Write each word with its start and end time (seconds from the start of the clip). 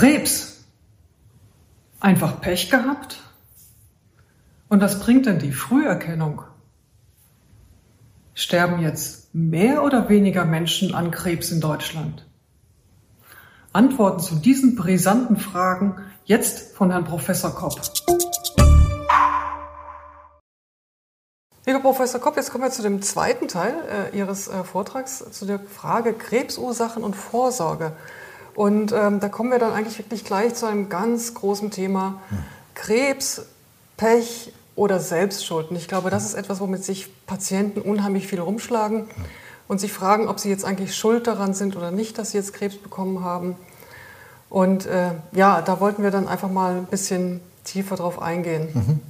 Krebs. 0.00 0.64
Einfach 2.00 2.40
Pech 2.40 2.70
gehabt? 2.70 3.20
Und 4.70 4.80
was 4.80 4.98
bringt 4.98 5.26
denn 5.26 5.38
die 5.38 5.52
Früherkennung? 5.52 6.40
Sterben 8.32 8.80
jetzt 8.80 9.34
mehr 9.34 9.84
oder 9.84 10.08
weniger 10.08 10.46
Menschen 10.46 10.94
an 10.94 11.10
Krebs 11.10 11.50
in 11.50 11.60
Deutschland? 11.60 12.26
Antworten 13.74 14.20
zu 14.20 14.36
diesen 14.36 14.74
brisanten 14.74 15.36
Fragen 15.36 15.96
jetzt 16.24 16.74
von 16.74 16.90
Herrn 16.90 17.04
Professor 17.04 17.54
Kopp. 17.54 17.78
Lieber 21.66 21.80
Professor 21.80 22.22
Kopp, 22.22 22.36
jetzt 22.36 22.50
kommen 22.50 22.64
wir 22.64 22.70
zu 22.70 22.80
dem 22.80 23.02
zweiten 23.02 23.48
Teil 23.48 23.74
äh, 24.14 24.16
Ihres 24.16 24.48
äh, 24.48 24.64
Vortrags, 24.64 25.30
zu 25.30 25.44
der 25.44 25.60
Frage 25.60 26.14
Krebsursachen 26.14 27.04
und 27.04 27.16
Vorsorge. 27.16 27.92
Und 28.54 28.92
ähm, 28.92 29.20
da 29.20 29.28
kommen 29.28 29.50
wir 29.50 29.58
dann 29.58 29.72
eigentlich 29.72 29.98
wirklich 29.98 30.24
gleich 30.24 30.54
zu 30.54 30.66
einem 30.66 30.88
ganz 30.88 31.34
großen 31.34 31.70
Thema. 31.70 32.20
Krebs, 32.74 33.42
Pech 33.96 34.52
oder 34.74 34.98
Selbstschuld. 35.00 35.70
Und 35.70 35.76
ich 35.76 35.88
glaube, 35.88 36.10
das 36.10 36.24
ist 36.24 36.34
etwas, 36.34 36.60
womit 36.60 36.84
sich 36.84 37.10
Patienten 37.26 37.80
unheimlich 37.80 38.26
viel 38.26 38.40
rumschlagen 38.40 39.04
und 39.68 39.80
sich 39.80 39.92
fragen, 39.92 40.28
ob 40.28 40.40
sie 40.40 40.48
jetzt 40.48 40.64
eigentlich 40.64 40.96
schuld 40.96 41.26
daran 41.26 41.54
sind 41.54 41.76
oder 41.76 41.90
nicht, 41.90 42.18
dass 42.18 42.32
sie 42.32 42.38
jetzt 42.38 42.54
Krebs 42.54 42.76
bekommen 42.76 43.22
haben. 43.22 43.56
Und 44.48 44.86
äh, 44.86 45.12
ja, 45.32 45.62
da 45.62 45.80
wollten 45.80 46.02
wir 46.02 46.10
dann 46.10 46.26
einfach 46.26 46.50
mal 46.50 46.76
ein 46.76 46.86
bisschen 46.86 47.40
tiefer 47.64 47.96
drauf 47.96 48.20
eingehen. 48.20 48.68
Mhm. 48.74 49.00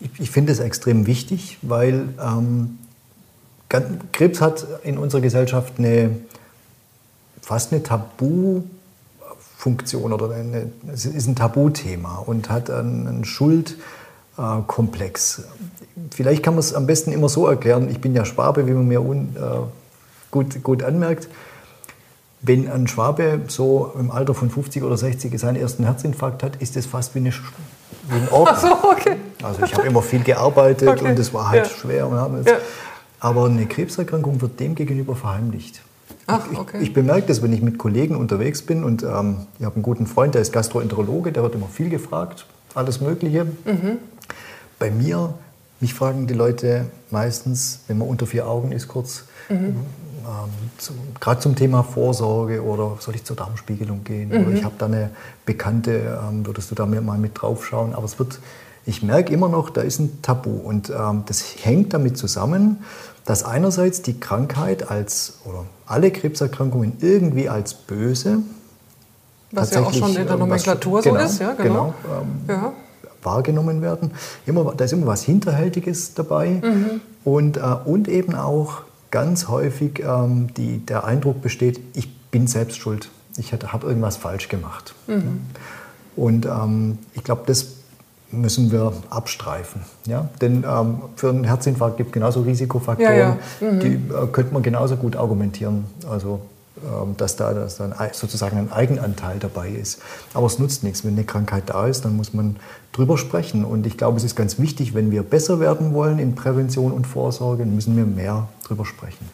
Ich, 0.00 0.20
ich 0.20 0.30
finde 0.30 0.52
es 0.52 0.58
extrem 0.58 1.06
wichtig, 1.06 1.58
weil 1.62 2.08
ähm, 2.20 2.78
Krebs 4.12 4.40
hat 4.40 4.66
in 4.82 4.98
unserer 4.98 5.20
Gesellschaft 5.20 5.74
eine 5.78 6.16
fast 7.44 7.72
eine 7.72 7.82
Tabufunktion 7.82 10.12
oder 10.12 10.30
eine, 10.30 10.70
es 10.92 11.04
ist 11.04 11.26
ein 11.26 11.34
Tabuthema 11.36 12.22
und 12.24 12.48
hat 12.48 12.70
einen 12.70 13.24
Schuldkomplex. 13.24 15.42
Vielleicht 16.14 16.42
kann 16.42 16.54
man 16.54 16.60
es 16.60 16.72
am 16.74 16.86
besten 16.86 17.12
immer 17.12 17.28
so 17.28 17.46
erklären, 17.46 17.90
ich 17.90 18.00
bin 18.00 18.14
ja 18.14 18.24
Schwabe, 18.24 18.66
wie 18.66 18.72
man 18.72 18.88
mir 18.88 19.02
un, 19.02 19.36
äh, 19.36 19.58
gut, 20.30 20.62
gut 20.62 20.82
anmerkt. 20.82 21.28
Wenn 22.40 22.70
ein 22.70 22.88
Schwabe 22.88 23.40
so 23.48 23.92
im 23.98 24.10
Alter 24.10 24.32
von 24.34 24.48
50 24.50 24.82
oder 24.82 24.96
60 24.96 25.38
seinen 25.38 25.56
ersten 25.56 25.84
Herzinfarkt 25.84 26.42
hat, 26.42 26.56
ist 26.56 26.76
das 26.76 26.86
fast 26.86 27.14
wie, 27.14 27.18
eine, 27.20 27.30
wie 27.30 28.16
ein 28.16 28.28
Ort. 28.30 28.58
So, 28.60 28.72
okay. 28.90 29.16
Also 29.42 29.62
ich 29.64 29.74
habe 29.74 29.86
immer 29.86 30.02
viel 30.02 30.22
gearbeitet 30.22 30.88
okay. 30.88 31.10
und 31.10 31.18
es 31.18 31.34
war 31.34 31.50
halt 31.50 31.66
ja. 31.66 31.70
schwer. 31.70 32.10
Ja. 32.46 32.52
Aber 33.20 33.44
eine 33.46 33.66
Krebserkrankung 33.66 34.40
wird 34.40 34.58
dem 34.60 34.74
gegenüber 34.74 35.14
verheimlicht. 35.16 35.82
Ach, 36.26 36.46
okay. 36.54 36.78
ich, 36.78 36.88
ich, 36.88 36.94
bemerke 36.94 37.26
das, 37.26 37.42
wenn 37.42 37.52
ich 37.52 37.62
mit 37.62 37.78
Kollegen 37.78 38.16
unterwegs 38.16 38.62
bin 38.62 38.84
und 38.84 39.02
ähm, 39.02 39.46
ich 39.58 39.64
habe 39.64 39.76
einen 39.76 39.82
guten 39.82 40.06
Freund, 40.06 40.34
der 40.34 40.42
ist 40.42 40.52
Gastroenterologe, 40.52 41.32
der 41.32 41.42
wird 41.42 41.54
immer 41.54 41.68
viel 41.68 41.90
gefragt, 41.90 42.46
alles 42.74 43.00
Mögliche. 43.00 43.44
Mhm. 43.44 43.98
Bei 44.78 44.90
mir, 44.90 45.34
mich 45.80 45.94
fragen 45.94 46.26
die 46.26 46.34
Leute 46.34 46.86
meistens, 47.10 47.80
wenn 47.88 47.98
man 47.98 48.08
unter 48.08 48.26
vier 48.26 48.46
Augen 48.46 48.72
ist, 48.72 48.88
kurz, 48.88 49.24
mhm. 49.48 49.56
ähm, 49.56 50.50
zum, 50.78 50.96
gerade 51.20 51.40
zum 51.40 51.56
Thema 51.56 51.82
Vorsorge 51.82 52.62
oder 52.62 52.96
soll 53.00 53.14
ich 53.16 53.24
zur 53.24 53.36
Darmspiegelung 53.36 54.02
gehen 54.04 54.30
mhm. 54.30 54.46
oder 54.46 54.56
ich 54.56 54.64
habe 54.64 54.74
da 54.78 54.86
eine 54.86 55.10
Bekannte, 55.44 56.18
ähm, 56.26 56.46
würdest 56.46 56.70
du 56.70 56.74
da 56.74 56.86
mal 56.86 57.18
mit 57.18 57.40
drauf 57.40 57.66
schauen? 57.66 57.94
Aber 57.94 58.06
es 58.06 58.18
wird, 58.18 58.40
ich 58.86 59.02
merke 59.02 59.32
immer 59.32 59.48
noch, 59.48 59.68
da 59.68 59.82
ist 59.82 59.98
ein 59.98 60.22
Tabu 60.22 60.50
und 60.50 60.90
ähm, 60.90 61.24
das 61.26 61.44
hängt 61.62 61.92
damit 61.92 62.16
zusammen, 62.16 62.78
dass 63.24 63.42
einerseits 63.42 64.02
die 64.02 64.18
Krankheit 64.20 64.90
als 64.90 65.38
oder 65.44 65.64
alle 65.86 66.10
Krebserkrankungen 66.10 66.98
irgendwie 67.00 67.48
als 67.48 67.74
böse 67.74 68.42
was 69.54 69.70
ja 69.70 69.82
auch 69.82 69.92
schon 69.92 70.16
in 70.16 70.26
der 70.26 70.36
Nomenklatur 70.36 70.98
was, 70.98 71.04
so 71.04 71.10
genau, 71.12 71.24
ist, 71.24 71.40
ja, 71.40 71.52
genau, 71.52 71.94
genau 72.02 72.20
ähm, 72.20 72.28
ja. 72.48 72.72
wahrgenommen 73.22 73.82
werden. 73.82 74.10
Immer, 74.46 74.74
da 74.76 74.84
ist 74.84 74.92
immer 74.92 75.06
was 75.06 75.22
Hinterhältiges 75.22 76.14
dabei 76.14 76.60
mhm. 76.62 77.00
und, 77.24 77.56
äh, 77.56 77.60
und 77.84 78.08
eben 78.08 78.34
auch 78.34 78.82
ganz 79.10 79.48
häufig 79.48 80.02
ähm, 80.04 80.52
die, 80.54 80.78
der 80.78 81.04
Eindruck 81.04 81.40
besteht, 81.40 81.80
ich 81.94 82.12
bin 82.30 82.46
selbst 82.46 82.78
schuld, 82.78 83.10
ich 83.36 83.52
habe 83.52 83.86
irgendwas 83.86 84.16
falsch 84.16 84.48
gemacht. 84.48 84.94
Mhm. 85.06 85.42
Und 86.16 86.46
ähm, 86.46 86.98
ich 87.14 87.24
glaube, 87.24 87.42
das 87.46 87.66
müssen 88.40 88.72
wir 88.72 88.92
abstreifen. 89.10 89.82
Ja? 90.06 90.28
Denn 90.40 90.64
ähm, 90.68 91.02
für 91.16 91.30
einen 91.30 91.44
Herzinfarkt 91.44 91.96
gibt 91.96 92.10
es 92.10 92.14
genauso 92.14 92.42
Risikofaktoren, 92.42 93.16
ja, 93.16 93.36
ja. 93.60 93.70
Mhm. 93.72 93.80
die 93.80 93.94
äh, 93.94 94.26
könnte 94.32 94.52
man 94.52 94.62
genauso 94.62 94.96
gut 94.96 95.16
argumentieren. 95.16 95.84
Also 96.08 96.40
ähm, 96.84 97.16
dass 97.16 97.36
da, 97.36 97.54
dass 97.54 97.76
da 97.76 97.84
ein, 97.96 98.10
sozusagen 98.12 98.58
ein 98.58 98.72
Eigenanteil 98.72 99.38
dabei 99.38 99.68
ist. 99.68 100.00
Aber 100.34 100.46
es 100.46 100.58
nutzt 100.58 100.82
nichts. 100.82 101.04
Wenn 101.04 101.12
eine 101.12 101.24
Krankheit 101.24 101.64
da 101.66 101.86
ist, 101.86 102.04
dann 102.04 102.16
muss 102.16 102.34
man 102.34 102.56
drüber 102.92 103.16
sprechen. 103.16 103.64
Und 103.64 103.86
ich 103.86 103.96
glaube, 103.96 104.18
es 104.18 104.24
ist 104.24 104.34
ganz 104.34 104.58
wichtig, 104.58 104.92
wenn 104.92 105.10
wir 105.10 105.22
besser 105.22 105.60
werden 105.60 105.94
wollen 105.94 106.18
in 106.18 106.34
Prävention 106.34 106.92
und 106.92 107.06
Vorsorge, 107.06 107.64
müssen 107.64 107.96
wir 107.96 108.04
mehr 108.04 108.48
drüber 108.66 108.84
sprechen. 108.84 109.28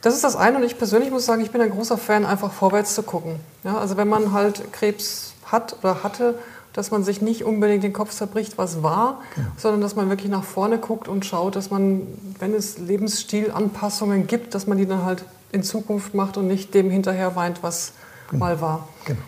Das 0.00 0.14
ist 0.14 0.24
das 0.24 0.36
eine. 0.36 0.56
Und 0.56 0.64
ich 0.64 0.78
persönlich 0.78 1.10
muss 1.10 1.26
sagen, 1.26 1.42
ich 1.42 1.50
bin 1.50 1.60
ein 1.60 1.70
großer 1.70 1.98
Fan, 1.98 2.24
einfach 2.24 2.50
vorwärts 2.50 2.94
zu 2.94 3.02
gucken. 3.02 3.36
Ja, 3.62 3.76
also 3.78 3.96
wenn 3.96 4.08
man 4.08 4.32
halt 4.32 4.72
Krebs 4.72 5.34
hat 5.44 5.76
oder 5.82 6.02
hatte, 6.02 6.34
dass 6.74 6.90
man 6.90 7.04
sich 7.04 7.22
nicht 7.22 7.44
unbedingt 7.44 7.82
den 7.82 7.92
Kopf 7.92 8.10
zerbricht, 8.10 8.58
was 8.58 8.82
war, 8.82 9.20
ja. 9.36 9.44
sondern 9.56 9.80
dass 9.80 9.96
man 9.96 10.10
wirklich 10.10 10.30
nach 10.30 10.44
vorne 10.44 10.78
guckt 10.78 11.08
und 11.08 11.24
schaut, 11.24 11.56
dass 11.56 11.70
man, 11.70 12.02
wenn 12.40 12.52
es 12.52 12.78
Lebensstilanpassungen 12.78 14.26
gibt, 14.26 14.54
dass 14.54 14.66
man 14.66 14.76
die 14.76 14.86
dann 14.86 15.04
halt 15.04 15.24
in 15.52 15.62
Zukunft 15.62 16.14
macht 16.14 16.36
und 16.36 16.48
nicht 16.48 16.74
dem 16.74 16.90
hinterher 16.90 17.36
weint, 17.36 17.62
was 17.62 17.92
genau. 18.28 18.44
mal 18.44 18.60
war. 18.60 18.88
Genau. 19.04 19.20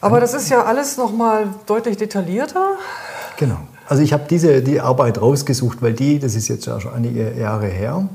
Aber 0.00 0.18
das 0.18 0.34
ist 0.34 0.48
ja 0.48 0.64
alles 0.64 0.96
noch 0.96 1.12
mal 1.12 1.54
deutlich 1.66 1.96
detaillierter. 1.96 2.76
Genau. 3.36 3.58
Also 3.86 4.02
ich 4.02 4.12
habe 4.12 4.24
diese 4.28 4.62
die 4.62 4.80
Arbeit 4.80 5.20
rausgesucht, 5.20 5.82
weil 5.82 5.92
die, 5.92 6.18
das 6.18 6.34
ist 6.34 6.48
jetzt 6.48 6.66
ja 6.66 6.80
schon 6.80 6.94
einige 6.94 7.38
Jahre 7.38 7.66
her, 7.66 8.08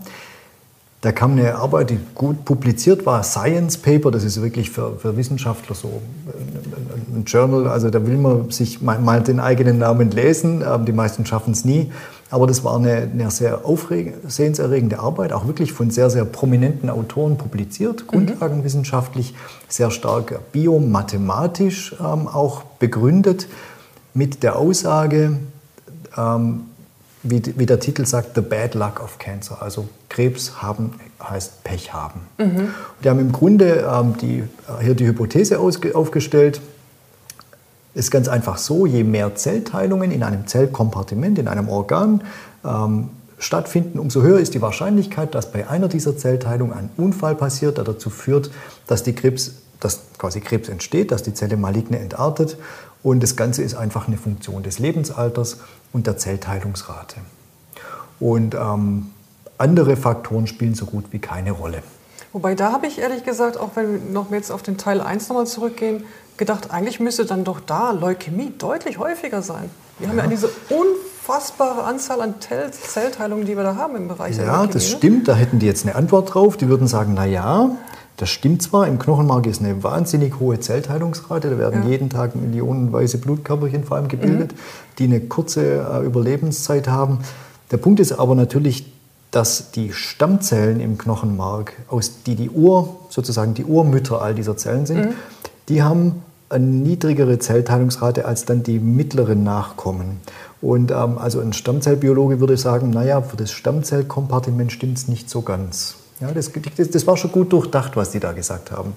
da 1.07 1.13
kam 1.13 1.31
eine 1.31 1.55
Arbeit, 1.55 1.91
die 1.91 1.99
gut 2.15 2.43
publiziert 2.43 3.05
war, 3.05 3.23
Science 3.23 3.77
Paper, 3.77 4.11
das 4.11 4.25
ist 4.25 4.41
wirklich 4.41 4.71
für, 4.71 4.97
für 4.97 5.15
Wissenschaftler 5.15 5.73
so 5.73 6.01
ein, 6.27 7.19
ein, 7.19 7.23
Journal, 7.23 7.69
also 7.69 7.89
da 7.89 8.05
will 8.05 8.17
man 8.17 8.51
sich 8.51 8.81
mal, 8.81 8.99
mal 8.99 9.23
den 9.23 9.39
eigenen 9.39 9.77
Namen 9.77 10.11
lesen, 10.11 10.61
die 10.85 10.91
meisten 10.91 11.25
schaffen 11.25 11.53
es 11.53 11.63
nie, 11.63 11.93
aber 12.29 12.45
das 12.45 12.65
war 12.65 12.75
eine, 12.75 13.09
eine 13.09 13.31
sehr 13.31 13.63
aufsehenserregende 13.63 14.99
Arbeit, 14.99 15.31
auch 15.31 15.47
wirklich 15.47 15.71
von 15.71 15.91
sehr, 15.91 16.09
sehr 16.09 16.25
prominenten 16.25 16.89
Autoren 16.89 17.37
publiziert, 17.37 18.03
mhm. 18.03 18.07
grundlagenwissenschaftlich, 18.07 19.33
sehr 19.69 19.91
stark 19.91 20.51
biomathematisch 20.51 21.95
ähm, 22.01 22.27
auch 22.27 22.63
begründet, 22.79 23.47
mit 24.13 24.43
der 24.43 24.57
Aussage, 24.57 25.37
ähm, 26.17 26.63
wie, 27.29 27.41
wie, 27.57 27.65
der 27.65 27.79
Titel 27.79 28.05
sagt, 28.05 28.35
The 28.35 28.41
Bad 28.41 28.75
Luck 28.75 29.01
of 29.01 29.19
Cancer. 29.19 29.61
Also 29.61 29.87
Krebs 30.09 30.61
haben 30.61 30.93
heißt 31.21 31.63
Pech 31.63 31.93
haben. 31.93 32.21
Mhm. 32.37 32.69
Die 33.03 33.09
haben 33.09 33.19
im 33.19 33.31
Grunde 33.31 33.87
ähm, 33.91 34.15
die, 34.21 34.39
äh, 34.39 34.83
hier 34.83 34.95
die 34.95 35.07
Hypothese 35.07 35.59
aufgestellt, 35.59 36.61
ist 37.93 38.11
ganz 38.11 38.27
einfach 38.27 38.57
so, 38.57 38.85
je 38.85 39.03
mehr 39.03 39.35
Zellteilungen 39.35 40.11
in 40.11 40.23
einem 40.23 40.45
Zellkompartiment, 40.45 41.39
in 41.39 41.47
einem 41.47 41.67
Organ 41.67 42.21
ähm, 42.63 43.09
stattfinden, 43.39 43.99
umso 43.99 44.21
höher 44.21 44.39
ist 44.39 44.53
die 44.53 44.61
Wahrscheinlichkeit, 44.61 45.35
dass 45.35 45.51
bei 45.51 45.67
einer 45.67 45.87
dieser 45.87 46.17
Zellteilungen 46.17 46.73
ein 46.73 46.89
Unfall 46.97 47.35
passiert, 47.35 47.77
der 47.77 47.83
dazu 47.83 48.09
führt, 48.09 48.51
dass, 48.87 49.03
die 49.03 49.13
Krebs, 49.13 49.53
dass 49.79 50.01
quasi 50.17 50.41
Krebs 50.41 50.69
entsteht, 50.69 51.11
dass 51.11 51.23
die 51.23 51.33
Zelle 51.33 51.57
maligne 51.57 51.99
entartet. 51.99 52.57
Und 53.03 53.21
das 53.21 53.35
Ganze 53.35 53.63
ist 53.63 53.75
einfach 53.75 54.07
eine 54.07 54.17
Funktion 54.17 54.63
des 54.63 54.79
Lebensalters 54.79 55.59
und 55.93 56.07
der 56.07 56.17
Zellteilungsrate. 56.17 57.17
Und 58.19 58.55
ähm, 58.55 59.11
andere 59.57 59.95
Faktoren 59.95 60.47
spielen 60.47 60.75
so 60.75 60.85
gut 60.85 61.05
wie 61.11 61.19
keine 61.19 61.51
Rolle. 61.51 61.83
Wobei 62.33 62.55
da 62.55 62.71
habe 62.71 62.87
ich 62.87 62.99
ehrlich 62.99 63.23
gesagt, 63.23 63.57
auch 63.57 63.71
wenn 63.75 63.91
wir 63.93 64.11
noch 64.11 64.31
jetzt 64.31 64.51
auf 64.51 64.61
den 64.61 64.77
Teil 64.77 65.01
1 65.01 65.29
nochmal 65.29 65.47
zurückgehen, 65.47 66.03
gedacht, 66.37 66.71
eigentlich 66.71 66.99
müsste 66.99 67.25
dann 67.25 67.43
doch 67.43 67.59
da 67.59 67.91
Leukämie 67.91 68.53
deutlich 68.57 68.99
häufiger 68.99 69.41
sein. 69.41 69.69
Wir 69.99 70.09
haben 70.09 70.17
ja 70.17 70.27
diese 70.27 70.49
unfassbare 70.69 71.83
Anzahl 71.83 72.21
an 72.21 72.35
Zellteilungen, 72.39 73.45
die 73.45 73.55
wir 73.55 73.63
da 73.63 73.75
haben 73.75 73.95
im 73.95 74.07
Bereich 74.07 74.37
ja, 74.37 74.43
der 74.43 74.51
Leukämie. 74.51 74.67
Ja, 74.67 74.73
das 74.73 74.83
ne? 74.83 74.97
stimmt. 74.97 75.27
Da 75.27 75.35
hätten 75.35 75.59
die 75.59 75.65
jetzt 75.65 75.85
eine 75.85 75.95
Antwort 75.95 76.33
drauf. 76.33 76.57
Die 76.57 76.67
würden 76.67 76.87
sagen, 76.87 77.13
na 77.15 77.25
ja, 77.25 77.71
das 78.17 78.29
stimmt 78.29 78.63
zwar, 78.63 78.87
im 78.87 78.97
Knochenmark 78.97 79.45
ist 79.45 79.61
eine 79.61 79.83
wahnsinnig 79.83 80.39
hohe 80.39 80.59
Zellteilungsrate, 80.59 81.51
da 81.51 81.57
werden 81.59 81.83
ja. 81.83 81.89
jeden 81.89 82.09
Tag 82.09 82.35
millionenweise 82.35 83.19
Blutkörperchen 83.19 83.83
vor 83.83 83.97
allem 83.97 84.07
gebildet, 84.07 84.53
mhm. 84.53 84.57
die 84.97 85.03
eine 85.03 85.21
kurze 85.21 85.87
äh, 85.87 86.03
Überlebenszeit 86.03 86.87
haben. 86.87 87.19
Der 87.71 87.77
Punkt 87.77 87.99
ist 87.99 88.13
aber 88.13 88.33
natürlich, 88.33 88.91
dass 89.29 89.71
die 89.71 89.93
Stammzellen 89.93 90.79
im 90.79 90.97
Knochenmark, 90.97 91.73
aus 91.89 92.23
die 92.25 92.35
die 92.35 92.49
Ur, 92.49 92.97
sozusagen 93.09 93.53
die 93.53 93.65
Urmütter 93.65 94.21
all 94.21 94.33
dieser 94.33 94.57
Zellen 94.57 94.87
sind, 94.87 95.05
mhm. 95.05 95.13
die 95.69 95.83
haben 95.83 96.23
eine 96.49 96.65
niedrigere 96.65 97.37
Zellteilungsrate 97.37 98.25
als 98.25 98.45
dann 98.45 98.63
die 98.63 98.79
mittleren 98.79 99.43
Nachkommen. 99.43 100.21
Und 100.59 100.89
ähm, 100.89 101.19
also 101.19 101.39
ein 101.39 101.53
Stammzellbiologe 101.53 102.39
würde 102.39 102.57
sagen, 102.57 102.89
naja, 102.89 103.21
für 103.21 103.37
das 103.37 103.51
Stammzellkompartiment 103.51 104.71
stimmt 104.71 104.97
es 104.97 105.07
nicht 105.07 105.29
so 105.29 105.43
ganz. 105.43 105.97
Ja, 106.19 106.31
das, 106.31 106.51
das, 106.77 106.89
das, 106.89 107.07
war 107.07 107.15
schon 107.17 107.31
gut 107.31 107.51
durchdacht, 107.51 107.95
was 107.95 108.11
die 108.11 108.19
da 108.19 108.31
gesagt 108.31 108.71
haben. 108.71 108.93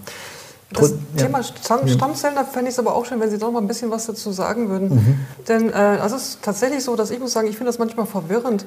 Das 0.72 0.90
ja. 0.90 1.25
Thema 1.25 1.43
Stamm 1.43 1.87
Stammzellen, 1.88 2.37
da 2.37 2.44
fände 2.44 2.69
ich 2.69 2.75
es 2.75 2.78
aber 2.78 2.94
auch 2.94 3.05
schön, 3.05 3.20
wenn 3.20 3.31
Sie 3.31 3.38
da 3.38 3.46
noch 3.46 3.52
mal 3.52 3.61
ein 3.61 3.67
bisschen 3.67 3.90
was 3.90 4.06
dazu 4.06 4.31
sagen 4.32 4.69
würden. 4.69 4.88
Mhm. 4.88 5.20
Denn 5.49 5.70
äh, 5.70 5.72
also 5.72 6.17
es 6.17 6.28
ist 6.28 6.43
tatsächlich 6.43 6.84
so, 6.84 6.96
dass 6.96 7.11
ich 7.11 7.19
muss 7.19 7.32
sagen, 7.32 7.49
ich 7.49 7.56
finde 7.56 7.70
das 7.70 7.78
manchmal 7.78 8.06
verwirrend. 8.06 8.64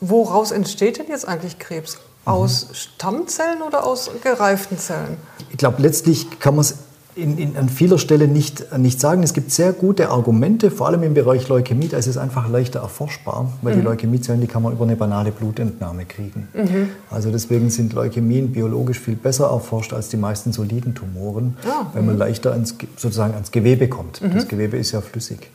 Woraus 0.00 0.50
entsteht 0.50 0.98
denn 0.98 1.06
jetzt 1.08 1.26
eigentlich 1.26 1.58
Krebs? 1.58 1.98
Aus 2.24 2.68
mhm. 2.68 2.74
Stammzellen 2.74 3.62
oder 3.62 3.86
aus 3.86 4.10
gereiften 4.22 4.78
Zellen? 4.78 5.16
Ich 5.50 5.56
glaube, 5.56 5.80
letztlich 5.80 6.40
kann 6.40 6.56
man 6.56 6.62
es 6.62 6.76
in, 7.16 7.38
in, 7.38 7.56
an 7.56 7.68
vieler 7.68 7.98
Stelle 7.98 8.28
nicht, 8.28 8.76
nicht 8.76 9.00
sagen. 9.00 9.22
Es 9.22 9.32
gibt 9.34 9.50
sehr 9.50 9.72
gute 9.72 10.10
Argumente, 10.10 10.70
vor 10.70 10.88
allem 10.88 11.02
im 11.02 11.14
Bereich 11.14 11.48
Leukämie, 11.48 11.88
da 11.88 11.96
ist 11.96 12.06
es 12.06 12.16
einfach 12.16 12.48
leichter 12.48 12.80
erforschbar, 12.80 13.52
weil 13.62 13.74
mhm. 13.74 13.80
die 13.80 13.84
Leukämiezellen, 13.84 14.40
die 14.40 14.46
kann 14.46 14.62
man 14.62 14.72
über 14.72 14.84
eine 14.84 14.96
banale 14.96 15.30
Blutentnahme 15.30 16.04
kriegen. 16.04 16.48
Mhm. 16.54 16.88
Also 17.10 17.30
deswegen 17.30 17.70
sind 17.70 17.92
Leukämien 17.92 18.52
biologisch 18.52 18.98
viel 18.98 19.16
besser 19.16 19.46
erforscht 19.46 19.92
als 19.92 20.08
die 20.08 20.16
meisten 20.16 20.52
soliden 20.52 20.94
Tumoren, 20.94 21.56
ah, 21.66 21.86
weil 21.92 22.02
man 22.02 22.18
leichter 22.18 22.52
ans, 22.52 22.76
sozusagen 22.96 23.34
ans 23.34 23.50
Gewebe 23.50 23.88
kommt. 23.88 24.20
Mhm. 24.20 24.34
Das 24.34 24.48
Gewebe 24.48 24.76
ist 24.76 24.92
ja 24.92 25.00
flüssig. 25.00 25.50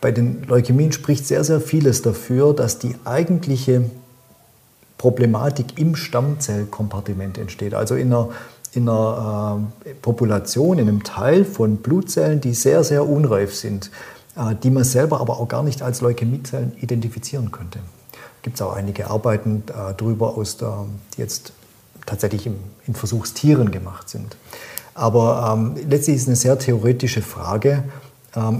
Bei 0.00 0.12
den 0.12 0.44
Leukämien 0.44 0.92
spricht 0.92 1.26
sehr, 1.26 1.44
sehr 1.44 1.60
vieles 1.60 2.00
dafür, 2.00 2.54
dass 2.54 2.78
die 2.78 2.94
eigentliche 3.04 3.84
Problematik 4.96 5.78
im 5.78 5.94
Stammzellkompartiment 5.94 7.38
entsteht. 7.38 7.74
Also 7.74 7.94
in 7.94 8.08
einer 8.08 8.30
in 8.72 8.88
einer 8.88 9.68
äh, 9.84 9.94
Population, 9.94 10.78
in 10.78 10.88
einem 10.88 11.02
Teil 11.02 11.44
von 11.44 11.78
Blutzellen, 11.78 12.40
die 12.40 12.54
sehr, 12.54 12.84
sehr 12.84 13.08
unreif 13.08 13.54
sind, 13.54 13.90
äh, 14.36 14.54
die 14.62 14.70
man 14.70 14.84
selber 14.84 15.20
aber 15.20 15.40
auch 15.40 15.48
gar 15.48 15.62
nicht 15.62 15.82
als 15.82 16.00
Leukämiezellen 16.00 16.72
identifizieren 16.80 17.50
könnte. 17.50 17.80
Gibt 18.42 18.56
es 18.56 18.62
auch 18.62 18.74
einige 18.74 19.10
Arbeiten 19.10 19.64
äh, 19.68 19.94
darüber, 19.96 20.36
aus 20.36 20.56
der, 20.56 20.86
die 21.16 21.20
jetzt 21.20 21.52
tatsächlich 22.06 22.46
im, 22.46 22.56
in 22.86 22.94
Versuchstieren 22.94 23.70
gemacht 23.70 24.08
sind. 24.08 24.36
Aber 24.94 25.54
ähm, 25.54 25.74
letztlich 25.88 26.16
ist 26.16 26.22
es 26.22 26.28
eine 26.28 26.36
sehr 26.36 26.58
theoretische 26.58 27.22
Frage, 27.22 27.84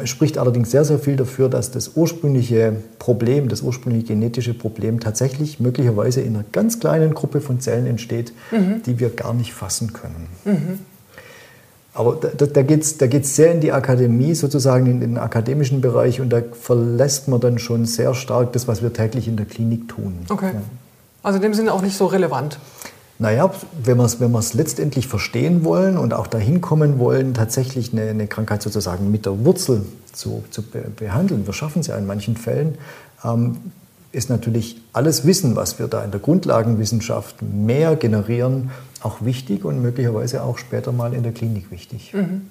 es 0.02 0.11
spricht 0.11 0.37
allerdings 0.37 0.72
sehr, 0.72 0.84
sehr 0.84 0.99
viel 0.99 1.14
dafür, 1.14 1.49
dass 1.49 1.70
das 1.70 1.93
ursprüngliche 1.94 2.75
Problem, 2.99 3.49
das 3.49 3.62
ursprüngliche 3.62 4.08
genetische 4.08 4.52
Problem 4.52 4.99
tatsächlich 4.99 5.61
möglicherweise 5.61 6.22
in 6.22 6.34
einer 6.34 6.44
ganz 6.50 6.81
kleinen 6.81 7.14
Gruppe 7.14 7.40
von 7.40 7.61
Zellen 7.61 7.87
entsteht, 7.87 8.32
mhm. 8.50 8.82
die 8.84 8.99
wir 8.99 9.11
gar 9.11 9.32
nicht 9.32 9.55
fassen 9.55 9.93
können. 9.93 10.26
Mhm. 10.44 10.78
Aber 11.94 12.17
da, 12.17 12.46
da 12.46 12.62
geht 12.62 12.82
es 12.82 12.99
da 12.99 13.06
geht's 13.06 13.37
sehr 13.37 13.52
in 13.52 13.61
die 13.61 13.72
Akademie, 13.72 14.34
sozusagen 14.34 14.87
in 14.87 15.00
den 15.00 15.19
akademischen 15.19 15.81
Bereich, 15.81 16.20
und 16.20 16.31
da 16.31 16.40
verlässt 16.52 17.28
man 17.28 17.40
dann 17.40 17.58
schon 17.58 17.84
sehr 17.84 18.14
stark 18.14 18.52
das, 18.52 18.66
was 18.66 18.82
wir 18.82 18.93
täglich 18.93 19.28
in 19.28 19.37
der 19.37 19.46
Klinik 19.46 19.88
tun. 19.88 20.14
Okay. 20.28 20.52
Ja. 20.55 20.62
Also 21.23 21.37
in 21.37 21.43
dem 21.43 21.55
Sinne 21.55 21.73
auch 21.73 21.82
nicht 21.82 21.96
so 21.96 22.06
relevant. 22.06 22.58
Naja, 23.20 23.52
wenn 23.84 23.99
wir 23.99 24.05
es 24.05 24.19
wenn 24.19 24.32
letztendlich 24.55 25.06
verstehen 25.06 25.62
wollen 25.62 25.99
und 25.99 26.14
auch 26.14 26.26
dahin 26.26 26.62
kommen 26.62 26.99
wollen, 26.99 27.34
tatsächlich 27.34 27.93
eine, 27.93 28.08
eine 28.08 28.26
Krankheit 28.26 28.62
sozusagen 28.62 29.11
mit 29.11 29.26
der 29.26 29.44
Wurzel 29.44 29.84
zu, 30.11 30.43
zu 30.50 30.62
be 30.62 30.87
behandeln, 30.96 31.46
wir 31.46 31.52
schaffen 31.52 31.81
es 31.81 31.88
ja 31.88 31.96
in 31.96 32.06
manchen 32.06 32.34
Fällen, 32.34 32.78
ähm, 33.22 33.58
ist 34.11 34.31
natürlich 34.31 34.81
alles 34.94 35.26
Wissen, 35.26 35.55
was 35.55 35.78
wir 35.78 35.87
da 35.87 36.02
in 36.02 36.12
der 36.12 36.20
Grundlagenwissenschaft 36.20 37.43
mehr 37.43 37.94
generieren, 37.94 38.70
auch 39.02 39.23
wichtig 39.23 39.66
und 39.66 39.82
möglicherweise 39.82 40.43
auch 40.43 40.56
später 40.56 40.90
mal 40.90 41.12
in 41.12 41.23
der 41.23 41.32
Klinik 41.32 41.70
wichtig. 41.70 42.14
Mhm. 42.14 42.46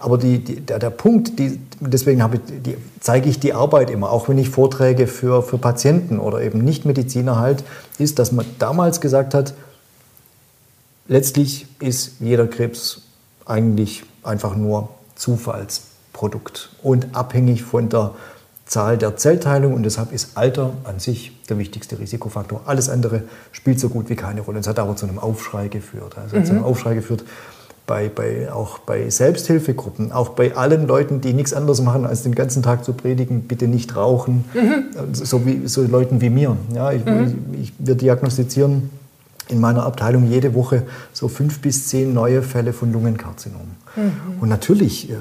Aber 0.00 0.16
die, 0.16 0.38
die, 0.38 0.60
der, 0.60 0.78
der, 0.78 0.90
Punkt, 0.90 1.38
die, 1.38 1.60
deswegen 1.78 2.20
ich, 2.32 2.40
die, 2.62 2.76
zeige 3.00 3.28
ich 3.28 3.38
die 3.38 3.52
Arbeit 3.52 3.90
immer, 3.90 4.10
auch 4.10 4.28
wenn 4.28 4.38
ich 4.38 4.48
Vorträge 4.48 5.06
für, 5.06 5.42
für 5.42 5.58
Patienten 5.58 6.18
oder 6.18 6.40
eben 6.40 6.64
Nichtmediziner 6.64 7.38
halt, 7.38 7.62
ist, 7.98 8.18
dass 8.18 8.32
man 8.32 8.46
damals 8.58 9.00
gesagt 9.00 9.34
hat, 9.34 9.54
letztlich 11.06 11.66
ist 11.80 12.12
jeder 12.20 12.46
Krebs 12.46 13.02
eigentlich 13.44 14.04
einfach 14.22 14.56
nur 14.56 14.88
Zufallsprodukt 15.16 16.70
und 16.82 17.14
abhängig 17.14 17.62
von 17.62 17.90
der 17.90 18.14
Zahl 18.64 18.96
der 18.96 19.16
Zellteilung 19.16 19.74
und 19.74 19.82
deshalb 19.82 20.12
ist 20.12 20.36
Alter 20.36 20.72
an 20.84 21.00
sich 21.00 21.32
der 21.48 21.58
wichtigste 21.58 21.98
Risikofaktor. 21.98 22.62
Alles 22.66 22.88
andere 22.88 23.24
spielt 23.50 23.80
so 23.80 23.88
gut 23.88 24.08
wie 24.08 24.14
keine 24.14 24.40
Rolle. 24.42 24.60
Es 24.60 24.68
hat 24.68 24.78
aber 24.78 24.94
zu 24.94 25.06
einem 25.06 25.18
Aufschrei 25.18 25.66
geführt. 25.66 26.16
Also 26.16 26.36
mhm. 26.36 26.44
zu 26.44 26.52
einem 26.52 26.62
Aufschrei 26.62 26.94
geführt, 26.94 27.24
bei, 27.90 28.08
bei, 28.08 28.52
auch 28.52 28.78
bei 28.78 29.10
Selbsthilfegruppen, 29.10 30.12
auch 30.12 30.28
bei 30.28 30.54
allen 30.54 30.86
Leuten, 30.86 31.20
die 31.20 31.32
nichts 31.32 31.52
anderes 31.52 31.82
machen, 31.82 32.06
als 32.06 32.22
den 32.22 32.36
ganzen 32.36 32.62
Tag 32.62 32.84
zu 32.84 32.92
predigen, 32.92 33.48
bitte 33.48 33.66
nicht 33.66 33.96
rauchen, 33.96 34.44
mhm. 34.54 35.12
so, 35.12 35.44
wie, 35.44 35.66
so 35.66 35.82
Leuten 35.82 36.20
wie 36.20 36.30
mir. 36.30 36.56
Ja, 36.72 36.92
ich, 36.92 37.04
mhm. 37.04 37.56
ich, 37.60 37.72
wir 37.80 37.96
diagnostizieren 37.96 38.90
in 39.48 39.58
meiner 39.58 39.84
Abteilung 39.84 40.30
jede 40.30 40.54
Woche 40.54 40.84
so 41.12 41.26
fünf 41.26 41.58
bis 41.58 41.88
zehn 41.88 42.14
neue 42.14 42.42
Fälle 42.42 42.72
von 42.72 42.92
Lungenkarzinom. 42.92 43.62
Mhm. 43.96 44.12
Und 44.40 44.48
natürlich, 44.48 45.10
äh, 45.10 45.14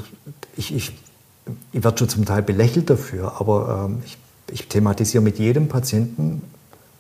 ich, 0.56 0.76
ich, 0.76 0.96
ich 1.72 1.84
werde 1.84 1.98
schon 1.98 2.10
zum 2.10 2.26
Teil 2.26 2.44
belächelt 2.44 2.92
dafür, 2.92 3.34
aber 3.40 3.88
ähm, 3.90 4.04
ich, 4.06 4.20
ich 4.52 4.68
thematisiere 4.68 5.24
mit 5.24 5.40
jedem 5.40 5.70
Patienten 5.70 6.44